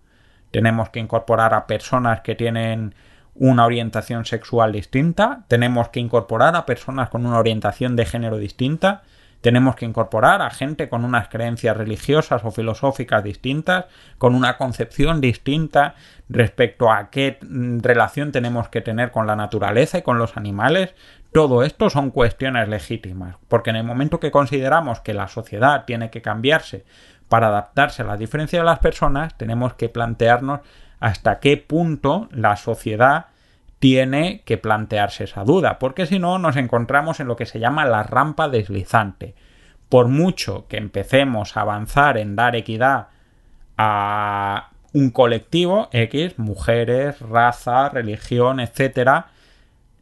tenemos 0.49 0.89
que 0.89 0.99
incorporar 0.99 1.53
a 1.53 1.67
personas 1.67 2.21
que 2.21 2.35
tienen 2.35 2.95
una 3.35 3.65
orientación 3.65 4.25
sexual 4.25 4.71
distinta, 4.71 5.43
tenemos 5.47 5.89
que 5.89 5.99
incorporar 5.99 6.55
a 6.55 6.65
personas 6.65 7.09
con 7.09 7.25
una 7.25 7.37
orientación 7.37 7.95
de 7.95 8.05
género 8.05 8.37
distinta, 8.37 9.03
tenemos 9.41 9.75
que 9.75 9.85
incorporar 9.85 10.41
a 10.41 10.51
gente 10.51 10.87
con 10.87 11.03
unas 11.03 11.27
creencias 11.27 11.75
religiosas 11.75 12.43
o 12.45 12.51
filosóficas 12.51 13.23
distintas, 13.23 13.85
con 14.17 14.35
una 14.35 14.57
concepción 14.57 15.19
distinta 15.19 15.95
respecto 16.29 16.91
a 16.91 17.09
qué 17.09 17.39
relación 17.81 18.31
tenemos 18.31 18.69
que 18.69 18.81
tener 18.81 19.11
con 19.11 19.25
la 19.25 19.35
naturaleza 19.35 19.97
y 19.97 20.01
con 20.03 20.19
los 20.19 20.37
animales. 20.37 20.93
Todo 21.31 21.63
esto 21.63 21.89
son 21.89 22.11
cuestiones 22.11 22.67
legítimas, 22.67 23.37
porque 23.47 23.69
en 23.69 23.77
el 23.77 23.83
momento 23.85 24.19
que 24.19 24.31
consideramos 24.31 24.99
que 24.99 25.13
la 25.13 25.29
sociedad 25.29 25.85
tiene 25.85 26.09
que 26.09 26.21
cambiarse 26.21 26.83
para 27.29 27.47
adaptarse 27.47 28.01
a 28.01 28.05
la 28.05 28.17
diferencia 28.17 28.59
de 28.59 28.65
las 28.65 28.79
personas, 28.79 29.37
tenemos 29.37 29.75
que 29.75 29.87
plantearnos 29.87 30.59
hasta 30.99 31.39
qué 31.39 31.55
punto 31.55 32.27
la 32.31 32.57
sociedad 32.57 33.27
tiene 33.79 34.43
que 34.45 34.57
plantearse 34.57 35.23
esa 35.23 35.43
duda, 35.43 35.79
porque 35.79 36.05
si 36.05 36.19
no 36.19 36.37
nos 36.37 36.57
encontramos 36.57 37.19
en 37.19 37.27
lo 37.27 37.35
que 37.35 37.45
se 37.45 37.59
llama 37.59 37.85
la 37.85 38.03
rampa 38.03 38.49
deslizante. 38.49 39.33
Por 39.89 40.07
mucho 40.07 40.67
que 40.67 40.77
empecemos 40.77 41.57
a 41.57 41.61
avanzar 41.61 42.17
en 42.17 42.35
dar 42.35 42.55
equidad 42.55 43.07
a 43.77 44.69
un 44.93 45.09
colectivo 45.09 45.89
X, 45.91 46.37
mujeres, 46.37 47.19
raza, 47.21 47.89
religión, 47.89 48.59
etcétera, 48.59 49.27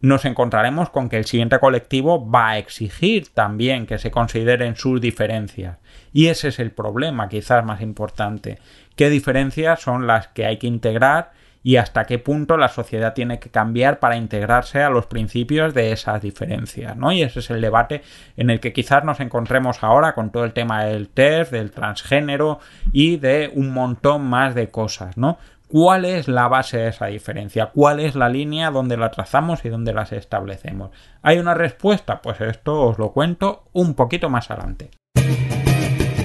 nos 0.02 0.26
encontraremos 0.26 0.90
con 0.90 1.10
que 1.10 1.18
el 1.18 1.26
siguiente 1.26 1.60
colectivo 1.60 2.30
va 2.30 2.50
a 2.50 2.58
exigir 2.58 3.28
también 3.30 3.86
que 3.86 3.98
se 3.98 4.12
consideren 4.12 4.76
sus 4.76 5.02
diferencias. 5.02 5.78
Y 6.14 6.28
ese 6.28 6.50
es 6.50 6.60
el 6.60 6.72
problema 6.72 7.30
quizás 7.30 7.66
más 7.66 7.82
importante. 7.82 8.60
¿Qué 8.96 9.10
diferencias 9.10 9.82
son 9.82 10.08
las 10.08 10.28
que 10.30 10.46
hay 10.46 10.58
que 10.58 10.68
integrar 10.68 11.32
y 11.62 11.76
hasta 11.76 12.06
qué 12.06 12.20
punto 12.20 12.58
la 12.58 12.70
sociedad 12.70 13.14
tiene 13.14 13.40
que 13.40 13.50
cambiar 13.50 14.00
para 14.00 14.16
integrarse 14.16 14.82
a 14.82 14.90
los 14.90 15.08
principios 15.08 15.74
de 15.74 15.92
esas 15.92 16.22
diferencias, 16.22 16.96
¿no? 16.96 17.12
Y 17.12 17.22
ese 17.22 17.40
es 17.40 17.50
el 17.50 17.60
debate 17.60 18.02
en 18.38 18.50
el 18.50 18.60
que 18.60 18.72
quizás 18.72 19.04
nos 19.04 19.20
encontremos 19.20 19.84
ahora 19.84 20.14
con 20.16 20.32
todo 20.32 20.46
el 20.46 20.54
tema 20.54 20.86
del 20.86 21.10
test, 21.10 21.52
del 21.52 21.72
transgénero 21.72 22.60
y 22.94 23.18
de 23.18 23.52
un 23.54 23.74
montón 23.74 24.26
más 24.26 24.56
de 24.56 24.70
cosas, 24.70 25.18
¿no? 25.18 25.38
¿Cuál 25.72 26.06
es 26.06 26.28
la 26.28 26.48
base 26.48 26.80
de 26.80 26.88
esa 26.88 27.06
diferencia? 27.06 27.68
¿Cuál 27.68 28.00
es 28.00 28.16
la 28.16 28.28
línea 28.28 28.72
donde 28.72 28.98
la 28.98 29.12
trazamos 29.12 29.64
y 29.66 29.70
donde 29.70 29.94
las 29.94 30.12
establecemos? 30.12 30.90
¿Hay 31.22 31.38
una 31.38 31.54
respuesta? 31.54 32.24
Pues 32.24 32.42
esto 32.42 32.82
os 32.82 32.98
lo 32.98 33.12
cuento 33.12 33.66
un 33.72 33.94
poquito 33.94 34.32
más 34.32 34.50
adelante. 34.50 34.90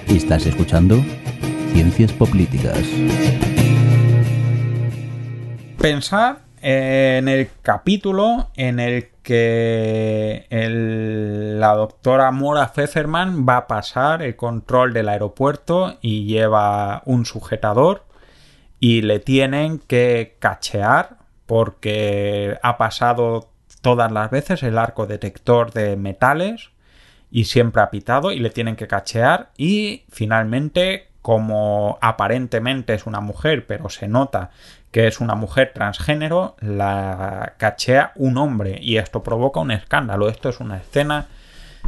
Estás 0.08 0.46
escuchando 0.46 0.96
Ciencias 1.74 2.10
Políticas. 2.12 2.88
Pensad 5.78 6.38
en 6.62 7.28
el 7.28 7.50
capítulo 7.60 8.48
en 8.56 8.80
el 8.80 9.10
que 9.22 10.46
la 11.58 11.74
doctora 11.74 12.30
Mora 12.30 12.72
Pfefferman 12.72 13.44
va 13.46 13.58
a 13.58 13.66
pasar 13.66 14.22
el 14.22 14.36
control 14.36 14.94
del 14.94 15.10
aeropuerto 15.10 15.98
y 16.00 16.24
lleva 16.24 17.02
un 17.04 17.26
sujetador 17.26 18.04
y 18.80 19.02
le 19.02 19.18
tienen 19.18 19.78
que 19.78 20.36
cachear 20.38 21.18
porque 21.46 22.58
ha 22.62 22.76
pasado 22.78 23.50
todas 23.80 24.10
las 24.10 24.30
veces 24.30 24.62
el 24.62 24.78
arco 24.78 25.06
detector 25.06 25.72
de 25.72 25.96
metales 25.96 26.70
y 27.30 27.44
siempre 27.44 27.82
ha 27.82 27.90
pitado 27.90 28.32
y 28.32 28.38
le 28.38 28.50
tienen 28.50 28.76
que 28.76 28.86
cachear 28.86 29.50
y 29.56 30.04
finalmente 30.10 31.08
como 31.22 31.98
aparentemente 32.00 32.94
es 32.94 33.06
una 33.06 33.20
mujer 33.20 33.66
pero 33.66 33.88
se 33.88 34.08
nota 34.08 34.50
que 34.94 35.08
es 35.08 35.18
una 35.18 35.34
mujer 35.34 35.72
transgénero 35.74 36.54
la 36.60 37.54
cachea 37.56 38.12
un 38.14 38.38
hombre 38.38 38.78
y 38.80 38.98
esto 38.98 39.24
provoca 39.24 39.58
un 39.58 39.72
escándalo. 39.72 40.28
Esto 40.28 40.50
es 40.50 40.60
una 40.60 40.76
escena 40.76 41.26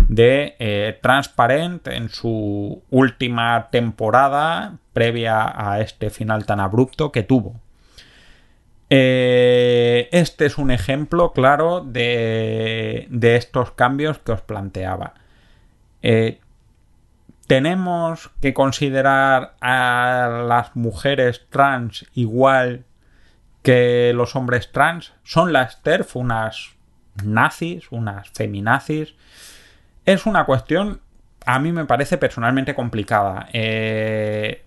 de 0.08 0.56
eh, 0.58 0.98
Transparent 1.02 1.86
en 1.88 2.08
su 2.08 2.82
última 2.90 3.68
temporada 3.70 4.78
previa 4.92 5.52
a 5.54 5.80
este 5.80 6.10
final 6.10 6.46
tan 6.46 6.60
abrupto 6.60 7.12
que 7.12 7.22
tuvo. 7.22 7.60
Eh, 8.88 10.08
este 10.12 10.46
es 10.46 10.58
un 10.58 10.70
ejemplo 10.70 11.32
claro 11.32 11.80
de, 11.80 13.08
estos 13.20 13.72
cambios 13.72 14.18
que 14.18 14.32
os 14.32 14.40
planteaba. 14.42 15.14
Eh, 16.02 16.40
tenemos 17.46 18.30
que 18.40 18.54
considerar 18.54 19.56
a 19.60 20.44
las 20.46 20.76
mujeres 20.76 21.46
trans 21.50 22.06
igual 22.14 22.84
que 23.62 24.12
los 24.14 24.36
hombres 24.36 24.70
trans. 24.72 25.12
Son 25.24 25.52
las 25.52 25.82
TERF 25.82 26.16
unas 26.16 26.76
nazis, 27.24 27.90
unas 27.90 28.30
feminazis. 28.30 29.14
Es 30.06 30.24
una 30.24 30.46
cuestión, 30.46 31.00
a 31.44 31.58
mí 31.58 31.72
me 31.72 31.84
parece 31.84 32.16
personalmente 32.16 32.74
complicada. 32.74 33.48
Eh, 33.52 34.64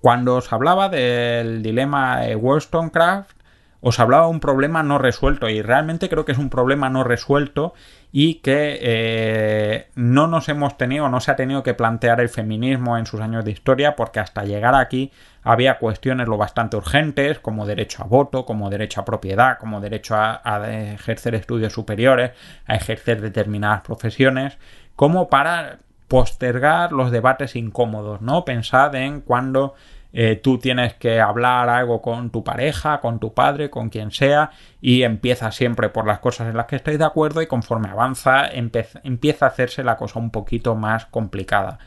cuando 0.00 0.36
os 0.36 0.52
hablaba 0.52 0.88
del 0.88 1.62
dilema 1.62 2.20
de 2.20 2.36
Wollstonecraft, 2.36 3.39
os 3.80 3.98
hablaba 3.98 4.26
un 4.28 4.40
problema 4.40 4.82
no 4.82 4.98
resuelto 4.98 5.48
y 5.48 5.62
realmente 5.62 6.08
creo 6.08 6.24
que 6.24 6.32
es 6.32 6.38
un 6.38 6.50
problema 6.50 6.90
no 6.90 7.02
resuelto 7.02 7.72
y 8.12 8.36
que 8.36 8.78
eh, 8.82 9.88
no 9.94 10.26
nos 10.26 10.48
hemos 10.48 10.76
tenido, 10.76 11.08
no 11.08 11.20
se 11.20 11.30
ha 11.30 11.36
tenido 11.36 11.62
que 11.62 11.74
plantear 11.74 12.20
el 12.20 12.28
feminismo 12.28 12.98
en 12.98 13.06
sus 13.06 13.20
años 13.20 13.44
de 13.44 13.52
historia 13.52 13.96
porque 13.96 14.20
hasta 14.20 14.44
llegar 14.44 14.74
aquí 14.74 15.12
había 15.42 15.78
cuestiones 15.78 16.28
lo 16.28 16.36
bastante 16.36 16.76
urgentes 16.76 17.38
como 17.38 17.66
derecho 17.66 18.02
a 18.02 18.06
voto, 18.06 18.44
como 18.44 18.68
derecho 18.68 19.00
a 19.00 19.04
propiedad, 19.04 19.58
como 19.58 19.80
derecho 19.80 20.14
a, 20.16 20.40
ejercer 20.68 21.34
estudios 21.34 21.72
superiores, 21.72 22.32
a 22.66 22.74
ejercer 22.74 23.20
determinadas 23.20 23.80
profesiones, 23.80 24.58
como 24.96 25.30
para 25.30 25.78
postergar 26.08 26.92
los 26.92 27.10
debates 27.10 27.56
incómodos, 27.56 28.20
¿no? 28.20 28.44
Pensad 28.44 28.94
en 28.96 29.20
cuando 29.20 29.74
eh, 30.12 30.36
tú 30.42 30.58
tienes 30.58 30.94
que 30.94 31.20
hablar 31.20 31.68
algo 31.68 32.02
con 32.02 32.30
tu 32.30 32.42
pareja, 32.42 33.00
con 33.00 33.20
tu 33.20 33.32
padre, 33.32 33.70
con 33.70 33.90
quien 33.90 34.10
sea, 34.10 34.50
y 34.80 35.02
empieza 35.02 35.52
siempre 35.52 35.88
por 35.88 36.06
las 36.06 36.18
cosas 36.18 36.48
en 36.48 36.56
las 36.56 36.66
que 36.66 36.76
estáis 36.76 36.98
de 36.98 37.04
acuerdo 37.04 37.42
y 37.42 37.46
conforme 37.46 37.88
avanza 37.88 38.48
empieza 38.48 39.46
a 39.46 39.48
hacerse 39.48 39.84
la 39.84 39.96
cosa 39.96 40.18
un 40.18 40.30
poquito 40.30 40.74
más 40.74 41.06
complicada. 41.06 41.78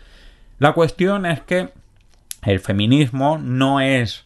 La 0.59 0.73
cuestión 0.73 1.25
es 1.25 1.41
que 1.41 1.71
el 2.43 2.59
feminismo 2.59 3.37
no 3.37 3.81
es 3.81 4.25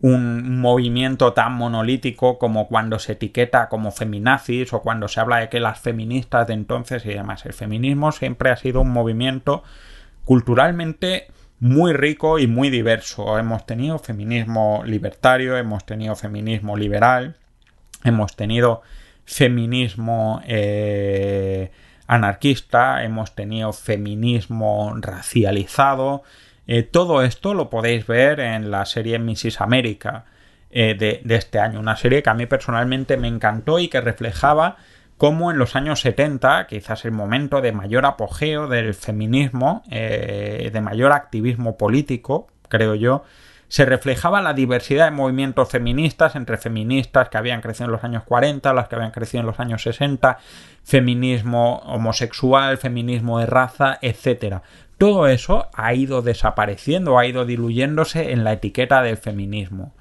un 0.00 0.60
movimiento 0.60 1.32
tan 1.32 1.54
monolítico 1.54 2.38
como 2.38 2.68
cuando 2.68 2.98
se 2.98 3.12
etiqueta 3.12 3.68
como 3.70 3.90
feminazis 3.90 4.72
o 4.72 4.82
cuando 4.82 5.08
se 5.08 5.20
habla 5.20 5.38
de 5.38 5.48
que 5.48 5.60
las 5.60 5.80
feministas 5.80 6.46
de 6.46 6.52
entonces 6.52 7.06
y 7.06 7.10
demás. 7.10 7.46
El 7.46 7.54
feminismo 7.54 8.12
siempre 8.12 8.50
ha 8.50 8.56
sido 8.56 8.82
un 8.82 8.90
movimiento 8.90 9.62
culturalmente 10.24 11.28
muy 11.60 11.92
rico 11.92 12.38
y 12.38 12.46
muy 12.46 12.70
diverso. 12.70 13.38
Hemos 13.38 13.66
tenido 13.66 13.98
feminismo 13.98 14.82
libertario, 14.84 15.56
hemos 15.56 15.84
tenido 15.86 16.16
feminismo 16.16 16.76
liberal, 16.76 17.36
hemos 18.04 18.36
tenido 18.36 18.82
feminismo 19.24 20.42
eh, 20.46 21.70
anarquista, 22.06 23.04
hemos 23.04 23.34
tenido 23.34 23.72
feminismo 23.72 24.94
racializado, 25.00 26.22
eh, 26.66 26.82
todo 26.82 27.22
esto 27.22 27.54
lo 27.54 27.68
podéis 27.68 28.06
ver 28.06 28.40
en 28.40 28.70
la 28.70 28.86
serie 28.86 29.18
Mrs. 29.18 29.60
América 29.60 30.24
eh, 30.70 30.94
de, 30.94 31.36
este 31.36 31.58
año, 31.58 31.78
una 31.78 31.96
serie 31.96 32.22
que 32.22 32.30
a 32.30 32.34
mí 32.34 32.46
personalmente 32.46 33.16
me 33.16 33.28
encantó 33.28 33.78
y 33.78 33.88
que 33.88 34.00
reflejaba 34.00 34.76
cómo 35.16 35.50
en 35.50 35.58
los 35.58 35.76
años 35.76 36.00
70, 36.00 36.66
quizás 36.66 37.04
el 37.04 37.12
momento 37.12 37.60
de 37.60 37.72
mayor 37.72 38.06
apogeo 38.06 38.68
del 38.68 38.94
feminismo, 38.94 39.82
eh, 39.90 40.70
de 40.72 40.80
mayor 40.80 41.12
activismo 41.12 41.76
político, 41.76 42.48
creo 42.68 42.94
yo, 42.94 43.24
se 43.68 43.84
reflejaba 43.84 44.42
la 44.42 44.54
diversidad 44.54 45.06
de 45.06 45.10
movimientos 45.10 45.68
feministas 45.68 46.36
entre 46.36 46.58
feministas 46.58 47.28
que 47.28 47.38
habían 47.38 47.60
crecido 47.60 47.86
en 47.86 47.92
los 47.92 48.04
años 48.04 48.22
40, 48.24 48.72
las 48.72 48.88
que 48.88 48.94
habían 48.94 49.10
crecido 49.10 49.40
en 49.40 49.46
los 49.46 49.58
años 49.58 49.82
60, 49.82 50.38
feminismo 50.84 51.78
homosexual, 51.86 52.78
feminismo 52.78 53.40
de 53.40 53.46
raza, 53.46 53.98
etc. 54.00 54.58
Todo 54.98 55.26
eso 55.26 55.70
ha 55.74 55.94
ido 55.94 56.22
desapareciendo, 56.22 57.18
ha 57.18 57.26
ido 57.26 57.46
diluyéndose 57.46 58.32
en 58.32 58.44
la 58.44 58.52
etiqueta 58.52 59.02
del 59.02 59.16
feminismo. 59.16 59.92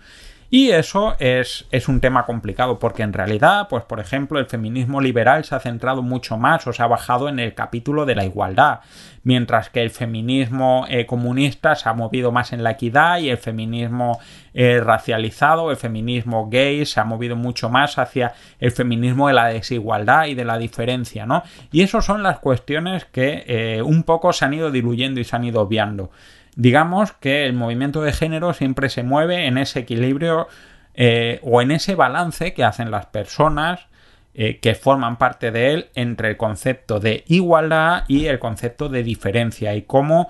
Y 0.56 0.70
eso 0.70 1.16
es, 1.18 1.66
es, 1.72 1.88
un 1.88 2.00
tema 2.00 2.28
complicado 2.28 2.78
porque 2.78 3.02
en 3.02 3.12
realidad, 3.12 3.68
pues 3.70 3.86
por 3.86 4.00
ejemplo, 4.00 4.38
el 4.38 4.46
feminismo 4.46 5.02
liberal 5.02 5.44
se 5.46 5.56
ha 5.56 5.60
centrado 5.60 6.04
mucho 6.04 6.38
más 6.38 6.68
o 6.68 6.74
se 6.74 6.84
ha 6.84 6.86
bajado 6.86 7.28
en 7.28 7.39
el 7.39 7.56
capítulo 7.56 8.06
de 8.06 8.13
la 8.13 8.24
igualdad, 8.24 8.82
mientras 9.24 9.72
que 9.72 9.82
el 9.82 9.89
feminismo 9.89 10.86
eh, 10.89 11.08
comunista 11.08 11.74
se 11.76 11.89
ha 11.89 11.94
movido 11.94 12.32
más 12.32 12.54
en 12.54 12.62
la 12.62 12.70
equidad 12.70 13.18
y 13.18 13.32
el 13.32 13.39
feminismo 13.39 14.20
eh, 14.54 14.80
racializado, 14.80 15.72
el 15.72 15.78
feminismo 15.78 16.48
gay 16.52 16.86
se 16.86 17.00
ha 17.00 17.04
movido 17.04 17.36
mucho 17.36 17.72
más 17.72 17.98
hacia 17.98 18.34
el 18.60 18.72
feminismo 18.72 19.30
de 19.30 19.34
la 19.34 19.48
desigualdad 19.48 20.28
y 20.28 20.36
de 20.36 20.46
la 20.46 20.60
diferencia, 20.60 21.26
¿no? 21.26 21.42
Y 21.72 21.82
esas 21.82 22.06
son 22.06 22.22
las 22.22 22.38
cuestiones 22.38 23.06
que 23.06 23.44
eh, 23.48 23.82
un 23.82 24.04
poco 24.04 24.32
se 24.34 24.46
han 24.46 24.54
ido 24.54 24.70
diluyendo 24.70 25.20
y 25.20 25.24
se 25.24 25.36
han 25.36 25.46
ido 25.46 25.62
obviando. 25.62 26.12
Digamos 26.56 27.13
que 27.13 27.46
el 27.46 27.54
movimiento 27.54 28.02
de 28.02 28.13
género 28.13 28.54
siempre 28.54 28.89
se 28.89 29.04
mueve 29.04 29.48
en 29.48 29.58
ese 29.58 29.80
equilibrio 29.80 30.48
eh, 30.94 31.39
o 31.44 31.62
en 31.62 31.72
ese 31.72 31.96
balance 31.96 32.54
que 32.54 32.63
hacen 32.63 32.92
las 32.92 33.08
personas 33.08 33.88
eh, 34.36 34.60
que 34.60 34.76
forman 34.76 35.18
parte 35.18 35.52
de 35.52 35.74
él 35.74 35.89
entre 35.96 36.30
el 36.30 36.38
concepto 36.38 37.00
de 37.00 37.24
igualdad 37.28 38.04
y 38.08 38.26
el 38.28 38.39
concepto 38.39 38.89
de 38.89 39.04
diferencia 39.04 39.76
y 39.76 39.84
cómo 39.84 40.30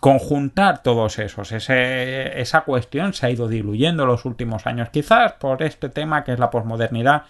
conjuntar 0.00 0.82
todos 0.82 1.18
esos. 1.18 1.52
esa 1.52 2.60
cuestión 2.62 3.12
se 3.12 3.26
ha 3.26 3.30
ido 3.30 3.48
diluyendo 3.48 4.04
en 4.04 4.08
los 4.08 4.24
últimos 4.24 4.66
años, 4.66 4.88
quizás 4.90 5.34
por 5.34 5.62
este 5.62 5.90
tema 5.90 6.24
que 6.24 6.32
es 6.32 6.38
la 6.38 6.50
posmodernidad 6.50 7.24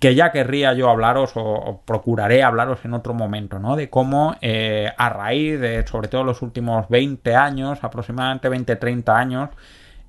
que 0.00 0.14
ya 0.14 0.32
querría 0.32 0.72
yo 0.72 0.88
hablaros 0.88 1.32
o, 1.34 1.82
procuraré 1.84 2.42
hablaros 2.42 2.84
en 2.84 2.94
otro 2.94 3.12
momento, 3.12 3.58
¿no? 3.58 3.76
De 3.76 3.90
cómo 3.90 4.34
eh, 4.40 4.90
a 4.96 5.10
raíz 5.10 5.60
de, 5.60 5.86
sobre 5.86 6.08
todo 6.08 6.24
los 6.24 6.40
últimos 6.40 6.88
20 6.88 7.36
años, 7.36 7.84
aproximadamente 7.84 8.48
20-30 8.48 9.14
años, 9.14 9.50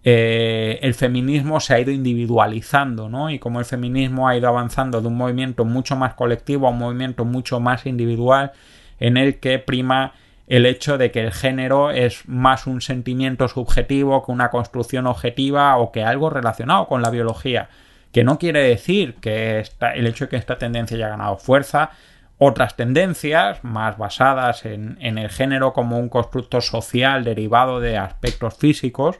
eh, 0.03 0.79
el 0.81 0.93
feminismo 0.93 1.59
se 1.59 1.73
ha 1.73 1.79
ido 1.79 1.91
individualizando, 1.91 3.09
¿no? 3.09 3.29
Y 3.29 3.37
cómo 3.37 3.59
el 3.59 3.65
feminismo 3.65 4.29
ha 4.29 4.37
ido 4.37 4.47
avanzando 4.47 5.01
de 5.01 5.09
un 5.09 5.17
movimiento 5.17 5.65
mucho 5.65 5.97
más 5.97 6.13
colectivo 6.13 6.67
a 6.67 6.71
un 6.71 6.77
movimiento 6.77 7.25
mucho 7.25 7.59
más 7.59 7.85
individual 7.85 8.53
en 8.97 9.17
el 9.17 9.39
que 9.39 9.59
prima 9.59 10.13
el 10.47 10.65
hecho 10.65 10.97
de 10.97 11.11
que 11.11 11.21
el 11.21 11.33
género 11.33 11.91
es 11.91 12.27
más 12.27 12.65
un 12.65 12.79
sentimiento 12.79 13.49
subjetivo 13.49 14.25
que 14.25 14.31
una 14.31 14.49
construcción 14.49 15.05
objetiva 15.05 15.75
o 15.77 15.91
que 15.91 16.03
algo 16.03 16.29
relacionado 16.29 16.87
con 16.87 17.01
la 17.01 17.09
biología 17.09 17.69
que 18.11 18.23
no 18.23 18.37
quiere 18.37 18.61
decir 18.63 19.15
que 19.15 19.63
el 19.95 20.07
hecho 20.07 20.25
de 20.25 20.29
que 20.29 20.35
esta 20.35 20.57
tendencia 20.57 20.97
haya 20.97 21.09
ganado 21.09 21.37
fuerza, 21.37 21.91
otras 22.37 22.75
tendencias 22.75 23.63
más 23.63 23.97
basadas 23.97 24.65
en, 24.65 24.97
el 24.99 25.29
género 25.29 25.73
como 25.73 25.99
un 25.99 26.09
constructo 26.09 26.59
social 26.59 27.23
derivado 27.23 27.79
de 27.79 27.97
aspectos 27.97 28.55
físicos 28.55 29.19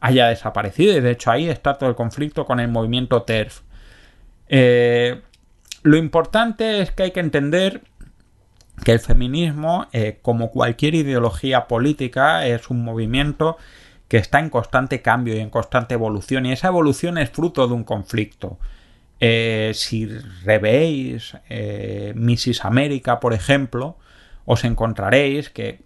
haya 0.00 0.28
desaparecido 0.28 0.96
y 0.96 1.00
de 1.00 1.10
hecho 1.10 1.30
ahí 1.30 1.48
está 1.48 1.74
todo 1.74 1.90
el 1.90 1.94
conflicto 1.94 2.46
con 2.46 2.60
el 2.60 2.68
movimiento 2.68 3.22
TERF. 3.22 3.60
Eh, 4.48 5.20
lo 5.82 5.96
importante 5.96 6.80
es 6.80 6.90
que 6.92 7.04
hay 7.04 7.10
que 7.10 7.20
entender 7.20 7.82
que 8.84 8.92
el 8.92 9.00
feminismo, 9.00 9.86
eh, 9.92 10.18
como 10.22 10.50
cualquier 10.50 10.94
ideología 10.94 11.68
política, 11.68 12.46
es 12.46 12.70
un 12.70 12.82
movimiento 12.82 13.58
que 14.12 14.18
está 14.18 14.40
en 14.40 14.50
constante 14.50 15.00
cambio 15.00 15.34
y 15.34 15.40
en 15.40 15.48
constante 15.48 15.94
evolución, 15.94 16.44
y 16.44 16.52
esa 16.52 16.68
evolución 16.68 17.16
es 17.16 17.30
fruto 17.30 17.66
de 17.66 17.72
un 17.72 17.82
conflicto. 17.82 18.58
Eh, 19.20 19.72
si 19.74 20.06
revéis 20.44 21.38
eh, 21.48 22.12
Mrs. 22.14 22.66
América, 22.66 23.20
por 23.20 23.32
ejemplo, 23.32 23.96
os 24.44 24.64
encontraréis 24.64 25.48
que 25.48 25.80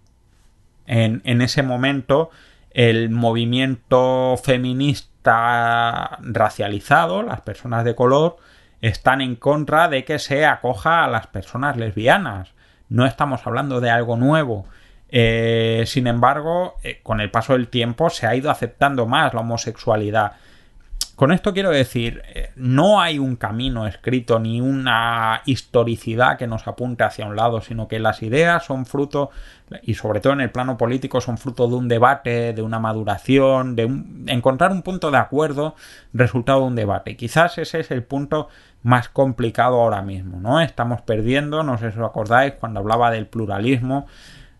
en, 0.89 1.23
en 1.25 1.41
ese 1.41 1.62
momento 1.62 2.31
el 2.73 3.11
movimiento 3.11 4.37
feminista 4.43 6.19
racializado, 6.21 7.23
las 7.23 7.43
personas 7.43 7.85
de 7.85 7.95
color, 7.95 8.39
están 8.81 9.21
en 9.21 9.37
contra 9.37 9.87
de 9.87 10.05
que 10.05 10.19
se 10.19 10.47
acoja 10.47 11.05
a 11.05 11.09
las 11.09 11.29
personas 11.29 11.77
lesbianas. 11.77 12.55
No 12.89 13.07
estamos 13.07 13.47
hablando 13.47 13.81
de 13.81 13.91
algo 13.91 14.17
nuevo. 14.17 14.67
Eh, 15.09 15.85
sin 15.87 16.07
embargo, 16.07 16.75
eh, 16.83 17.01
con 17.03 17.21
el 17.21 17.31
paso 17.31 17.53
del 17.53 17.69
tiempo 17.69 18.11
se 18.11 18.27
ha 18.27 18.35
ido 18.35 18.51
aceptando 18.51 19.07
más 19.07 19.35
la 19.35 19.40
homosexualidad. 19.40 20.33
Con 21.16 21.33
esto 21.33 21.55
quiero 21.55 21.71
decir, 21.71 22.23
eh, 22.35 22.51
no 22.57 23.01
hay 23.01 23.19
un 23.19 23.37
camino 23.37 23.87
escrito 23.87 24.38
ni 24.38 24.61
una 24.61 25.40
historicidad 25.47 26.37
que 26.37 26.47
nos 26.47 26.69
apunte 26.69 27.05
hacia 27.05 27.25
un 27.25 27.37
lado, 27.37 27.62
sino 27.62 27.88
que 27.88 27.99
las 27.99 28.23
ideas 28.23 28.66
son 28.66 28.85
fruto, 28.85 29.31
y 29.83 29.95
sobre 29.95 30.21
todo 30.21 30.35
en 30.35 30.42
el 30.42 30.51
plano 30.51 30.77
político, 30.77 31.23
son 31.23 31.38
fruto 31.38 31.69
de 31.69 31.75
un 31.75 31.88
debate, 31.88 32.53
de 32.53 32.61
una 32.61 32.79
maduración, 32.81 33.77
de 33.77 33.85
encontrar 34.27 34.73
un 34.73 34.83
punto 34.83 35.11
de 35.11 35.16
acuerdo, 35.16 35.75
resultado 36.12 36.61
de 36.61 36.66
un 36.66 36.77
debate. 36.77 37.16
Quizás 37.16 37.57
ese 37.57 37.81
es 37.81 37.90
el 37.90 38.03
punto 38.03 38.49
más 38.83 39.09
complicado 39.09 39.81
ahora 39.81 40.03
mismo, 40.03 40.38
¿no? 40.38 40.61
Estamos 40.61 41.01
perdiendo, 41.01 41.62
no 41.62 41.79
sé 41.79 41.92
si 41.92 41.99
os 41.99 42.07
acordáis, 42.07 42.53
cuando 42.61 42.81
hablaba 42.81 43.11
del 43.11 43.27
pluralismo, 43.27 44.07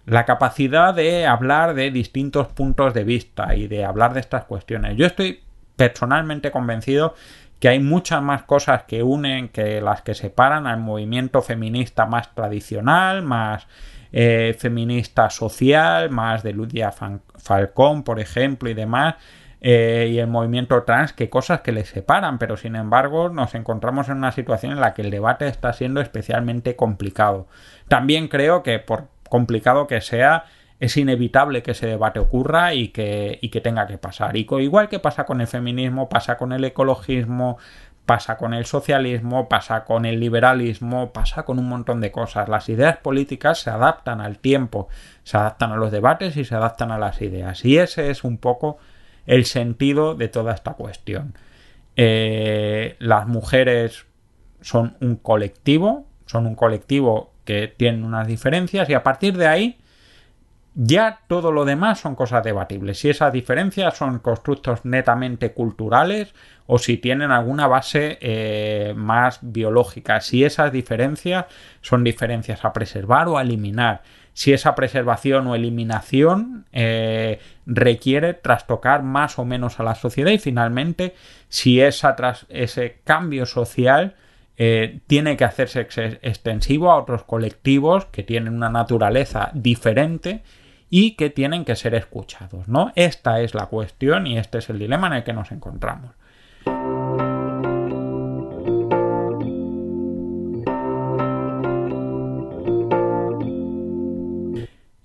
la 0.07 0.25
capacidad 0.25 0.95
de 0.95 1.27
hablar 1.27 1.75
de 1.75 1.91
distintos 1.91 2.47
puntos 2.49 2.95
de 2.95 3.05
vista 3.05 3.55
y 3.55 3.67
de 3.67 3.85
hablar 3.85 4.15
de 4.15 4.21
estas 4.21 4.45
cuestiones. 4.45 4.97
Yo 4.97 5.05
estoy 5.05 5.41
personalmente 5.75 6.51
convencido 6.51 7.15
que 7.59 7.69
hay 7.69 7.81
muchas 7.81 8.23
más 8.23 8.43
cosas 8.45 8.85
que 8.85 9.03
unen 9.03 9.49
que 9.49 9.81
las 9.81 10.03
que 10.03 10.15
separan 10.15 10.67
al 10.67 10.79
movimiento 10.79 11.43
feminista 11.43 12.07
más 12.07 12.35
tradicional, 12.35 13.23
más 13.23 13.67
eh, 14.13 14.55
feminista 14.59 15.31
social, 15.31 16.11
más 16.11 16.43
de 16.43 16.53
Ludia 16.53 16.93
Falcón, 16.93 18.05
por 18.05 18.21
ejemplo, 18.21 18.71
y 18.71 18.75
demás, 18.75 19.17
eh, 19.61 20.09
y 20.13 20.19
el 20.19 20.29
movimiento 20.29 20.83
trans, 20.85 21.13
que 21.13 21.29
cosas 21.29 21.63
que 21.63 21.73
les 21.73 21.89
separan, 21.89 22.39
pero 22.39 22.57
sin 22.57 22.77
embargo 22.77 23.31
nos 23.31 23.55
encontramos 23.55 24.09
en 24.09 24.19
una 24.19 24.33
situación 24.33 24.73
en 24.73 24.81
la 24.81 24.95
que 24.95 25.03
el 25.03 25.11
debate 25.11 25.49
está 25.49 25.73
siendo 25.73 26.01
especialmente 26.01 26.77
complicado. 26.77 27.49
También 27.89 28.29
creo 28.29 28.63
que 28.63 28.79
por 28.79 29.09
complicado 29.29 29.87
que 29.87 30.01
sea, 30.01 30.45
es 30.79 30.97
inevitable 30.97 31.63
que 31.63 31.71
ese 31.71 31.87
debate 31.87 32.19
ocurra 32.19 32.75
y 32.75 32.89
que, 32.89 33.39
y 33.41 33.49
que 33.49 33.61
tenga 33.61 33.87
que 33.87 33.99
pasar. 33.99 34.37
Y 34.37 34.47
igual 34.61 34.89
que 34.89 34.99
pasa 34.99 35.25
con 35.25 35.41
el 35.41 35.47
feminismo, 35.47 36.09
pasa 36.09 36.37
con 36.37 36.53
el 36.53 36.65
ecologismo, 36.65 37.59
pasa 38.07 38.37
con 38.37 38.55
el 38.55 38.67
socialismo, 38.67 39.49
pasa 39.49 39.85
con 39.85 40.05
el 40.05 40.21
liberalismo, 40.21 41.13
pasa 41.13 41.45
con 41.45 41.59
un 41.59 41.69
montón 41.69 42.01
de 42.01 42.13
cosas. 42.13 42.49
Las 42.49 42.69
ideas 42.69 42.99
políticas 42.99 43.59
se 43.59 43.71
adaptan 43.71 44.21
al 44.21 44.39
tiempo, 44.39 44.89
se 45.25 45.37
adaptan 45.37 45.73
a 45.73 45.77
los 45.77 45.91
debates 45.91 46.37
y 46.37 46.45
se 46.45 46.55
adaptan 46.55 46.93
a 46.93 46.99
las 46.99 47.21
ideas. 47.21 47.65
Y 47.65 47.79
ese 47.79 48.11
es 48.11 48.23
un 48.23 48.39
poco 48.39 48.79
el 49.27 49.45
sentido 49.45 50.15
de 50.15 50.29
toda 50.29 50.55
esta 50.55 50.75
cuestión. 50.75 51.35
Eh, 51.97 52.97
las 53.01 53.27
mujeres 53.27 54.07
son 54.61 54.97
un 55.01 55.17
colectivo, 55.17 56.07
son 56.27 56.47
un 56.47 56.55
colectivo 56.55 57.33
que 57.47 57.69
tienen 57.69 58.05
unas 58.05 58.27
diferencias 58.27 58.91
y 58.91 58.95
a 58.95 59.03
partir 59.03 59.39
de 59.39 59.47
ahí 59.47 59.79
ya 60.79 61.21
todo 61.27 61.53
lo 61.53 61.65
demás 61.65 62.01
son 62.01 62.15
cosas 62.15 62.45
debatibles. 62.45 62.99
Si 62.99 63.09
esas 63.09 63.33
diferencias 63.33 63.97
son 63.97 64.19
constructos 64.19 64.85
netamente 64.85 65.53
culturales 65.53 66.35
o 66.67 66.79
si 66.79 66.99
tienen 66.99 67.31
alguna 67.31 67.67
base 67.67 68.19
eh, 68.21 68.93
más 68.95 69.39
biológica. 69.41 70.21
Si 70.21 70.45
esas 70.45 70.71
diferencias 70.71 71.47
son 71.81 72.05
diferencias 72.05 72.63
a 72.67 72.75
preservar 72.75 73.27
o 73.29 73.39
a 73.39 73.43
eliminar. 73.43 74.03
Si 74.35 74.53
esa 74.53 74.75
preservación 74.75 75.47
o 75.47 75.55
eliminación 75.55 76.67
eh, 76.73 77.41
requiere 77.65 78.35
trastocar 78.35 79.03
más 79.03 79.39
o 79.39 79.47
menos 79.47 79.81
a 79.81 79.83
la 79.83 79.95
sociedad 79.95 80.31
y 80.31 80.39
finalmente 80.39 81.15
si 81.49 81.81
esa 81.81 82.15
ese 82.51 83.01
cambio 83.03 83.47
social 83.47 84.15
eh, 84.59 85.01
tiene 85.07 85.37
que 85.37 85.45
hacerse 85.45 85.81
extensivo 85.81 86.91
a 86.91 86.97
otros 86.97 87.25
colectivos 87.25 88.07
que 88.07 88.23
tienen 88.23 88.55
una 88.55 88.71
naturaleza 88.71 89.51
diferente 89.55 90.43
y 90.89 91.13
que 91.13 91.31
tienen 91.31 91.65
que 91.65 91.77
ser 91.77 91.95
escuchados, 91.95 92.69
¿no? 92.69 92.93
Esta 92.95 93.41
es 93.41 93.55
la 93.55 93.67
cuestión 93.67 94.27
y 94.27 94.39
este 94.39 94.59
es 94.59 94.71
el 94.71 94.79
dilema 94.79 95.09
en 95.09 95.13
el 95.15 95.25
que 95.25 95.33
nos 95.33 95.53
encontramos. 95.53 96.13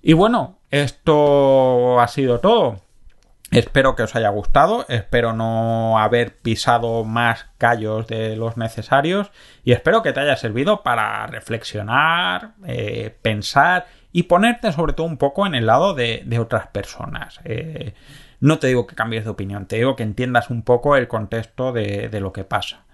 Y 0.04 0.14
bueno, 0.14 0.58
esto 0.70 2.00
ha 2.00 2.08
sido 2.08 2.40
todo. 2.40 2.81
Espero 3.52 3.94
que 3.94 4.02
os 4.02 4.16
haya 4.16 4.30
gustado, 4.30 4.86
espero 4.88 5.34
no 5.34 5.98
haber 5.98 6.34
pisado 6.38 7.04
más 7.04 7.46
callos 7.58 8.06
de 8.06 8.34
los 8.34 8.56
necesarios 8.56 9.30
y 9.62 9.72
espero 9.72 10.02
que 10.02 10.14
te 10.14 10.20
haya 10.20 10.36
servido 10.36 10.82
para 10.82 11.26
reflexionar, 11.26 12.52
eh, 12.66 13.14
pensar 13.20 13.86
y 14.10 14.22
ponerte 14.22 14.72
sobre 14.72 14.94
todo 14.94 15.06
un 15.06 15.18
poco 15.18 15.46
en 15.46 15.54
el 15.54 15.66
lado 15.66 15.92
de, 15.92 16.24
otras 16.40 16.68
personas. 16.68 17.40
Eh, 17.44 17.92
No 18.40 18.58
te 18.58 18.68
digo 18.68 18.86
que 18.86 18.96
cambies 18.96 19.24
de 19.24 19.30
opinión, 19.30 19.66
te 19.66 19.76
digo 19.76 19.96
que 19.96 20.02
entiendas 20.02 20.48
un 20.48 20.62
poco 20.62 20.96
el 20.96 21.06
contexto 21.06 21.72
de, 21.72 22.08
lo 22.20 22.32
que 22.32 22.44
pasa. 22.44 22.84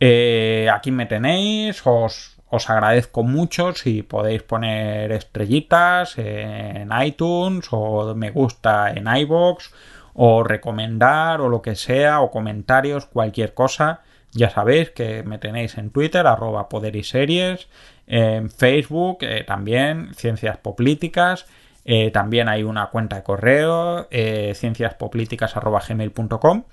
Eh, 0.00 0.68
aquí 0.74 0.90
me 0.90 1.06
tenéis, 1.06 1.80
os, 1.84 2.33
os 2.54 2.70
agradezco 2.70 3.22
mucho 3.22 3.74
si 3.74 4.02
podéis 4.02 4.42
poner 4.42 5.12
estrellitas 5.12 6.16
en 6.18 6.90
iTunes 7.02 7.66
o 7.70 8.14
me 8.14 8.30
gusta 8.30 8.92
en 8.92 9.08
iBox 9.08 9.72
o 10.14 10.42
recomendar 10.44 11.40
o 11.40 11.48
lo 11.48 11.60
que 11.60 11.74
sea 11.74 12.20
o 12.20 12.30
comentarios, 12.30 13.06
cualquier 13.06 13.54
cosa. 13.54 14.02
Ya 14.32 14.50
sabéis 14.50 14.90
que 14.90 15.24
me 15.24 15.38
tenéis 15.38 15.78
en 15.78 15.90
Twitter, 15.90 16.26
arroba 16.26 16.68
poder 16.68 16.96
y 16.96 17.04
series, 17.04 17.68
en 18.06 18.50
Facebook 18.50 19.18
eh, 19.22 19.44
también, 19.44 20.12
Ciencias 20.14 20.58
Políticas, 20.58 21.46
eh, 21.84 22.10
también 22.10 22.48
hay 22.48 22.62
una 22.62 22.90
cuenta 22.90 23.16
de 23.16 23.22
correo, 23.22 24.08
eh, 24.10 24.52
cienciaspoplíticas.gmail.com 24.54 26.64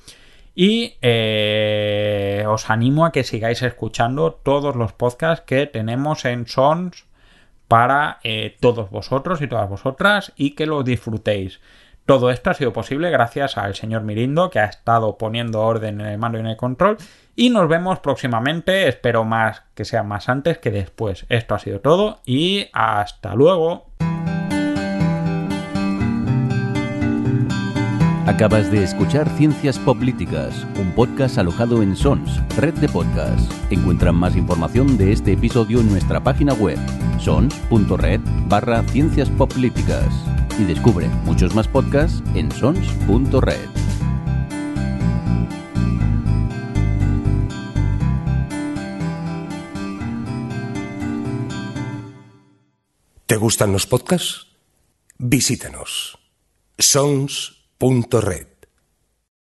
y 0.56 0.96
eh, 1.02 1.61
os 2.52 2.70
animo 2.70 3.06
a 3.06 3.12
que 3.12 3.24
sigáis 3.24 3.62
escuchando 3.62 4.34
todos 4.34 4.76
los 4.76 4.94
podcasts 4.94 5.46
que 5.46 5.66
tenemos 5.68 6.26
en 6.26 6.48
Sons 6.48 7.06
para 7.68 8.20
todos 8.60 8.90
vosotros 8.90 9.42
y 9.42 9.48
todas 9.48 9.70
vosotras 9.70 10.34
y 10.36 10.56
que 10.56 10.66
los 10.66 10.84
disfrutéis. 10.84 11.62
Todo 12.06 12.30
esto 12.32 12.50
ha 12.50 12.54
sido 12.54 12.74
posible 12.74 13.10
gracias 13.10 13.58
al 13.58 13.76
señor 13.76 14.02
Mirindo 14.02 14.50
que 14.50 14.60
ha 14.60 14.66
estado 14.66 15.18
poniendo 15.18 15.62
orden 15.62 16.02
en 16.02 16.08
el 16.08 16.18
mando 16.18 16.38
y 16.38 16.42
en 16.42 16.48
el 16.48 16.58
control 16.58 16.98
y 17.36 17.50
nos 17.50 17.70
vemos 17.70 18.00
próximamente, 18.00 18.88
espero 18.90 19.24
más 19.24 19.64
que 19.76 19.86
sea 19.86 20.04
más 20.04 20.28
antes 20.28 20.58
que 20.58 20.72
después. 20.72 21.26
Esto 21.30 21.56
ha 21.56 21.60
sido 21.60 21.80
todo 21.80 22.20
y 22.26 22.68
hasta 22.74 23.36
luego. 23.36 23.86
Acabas 28.28 28.72
de 28.72 28.84
escuchar 28.84 29.28
Ciencias 29.36 29.80
Políticas, 29.80 30.68
un 30.80 30.92
podcast 30.94 31.40
alojado 31.40 31.82
en 31.82 31.96
Sons, 31.96 32.40
red 32.56 32.74
de 32.76 32.88
podcasts. 32.88 33.50
Encuentran 33.72 34.14
más 34.14 34.36
información 34.36 34.96
de 34.96 35.12
este 35.12 35.32
episodio 35.34 35.80
en 35.80 35.90
nuestra 35.90 36.24
página 36.24 36.54
web, 36.54 36.78
sons.red 37.20 38.22
barra 38.48 38.84
Ciencias 38.90 39.28
Políticas. 39.32 40.14
Y 40.60 40.66
descubre 40.66 41.08
muchos 41.26 41.56
más 41.56 41.68
podcasts 41.68 42.22
en 42.36 42.52
sons.red. 42.52 43.70
¿Te 53.26 53.36
gustan 53.38 53.72
los 53.72 53.88
podcasts? 53.88 54.46
Visítanos. 55.18 56.20
Sons.red 57.82 58.51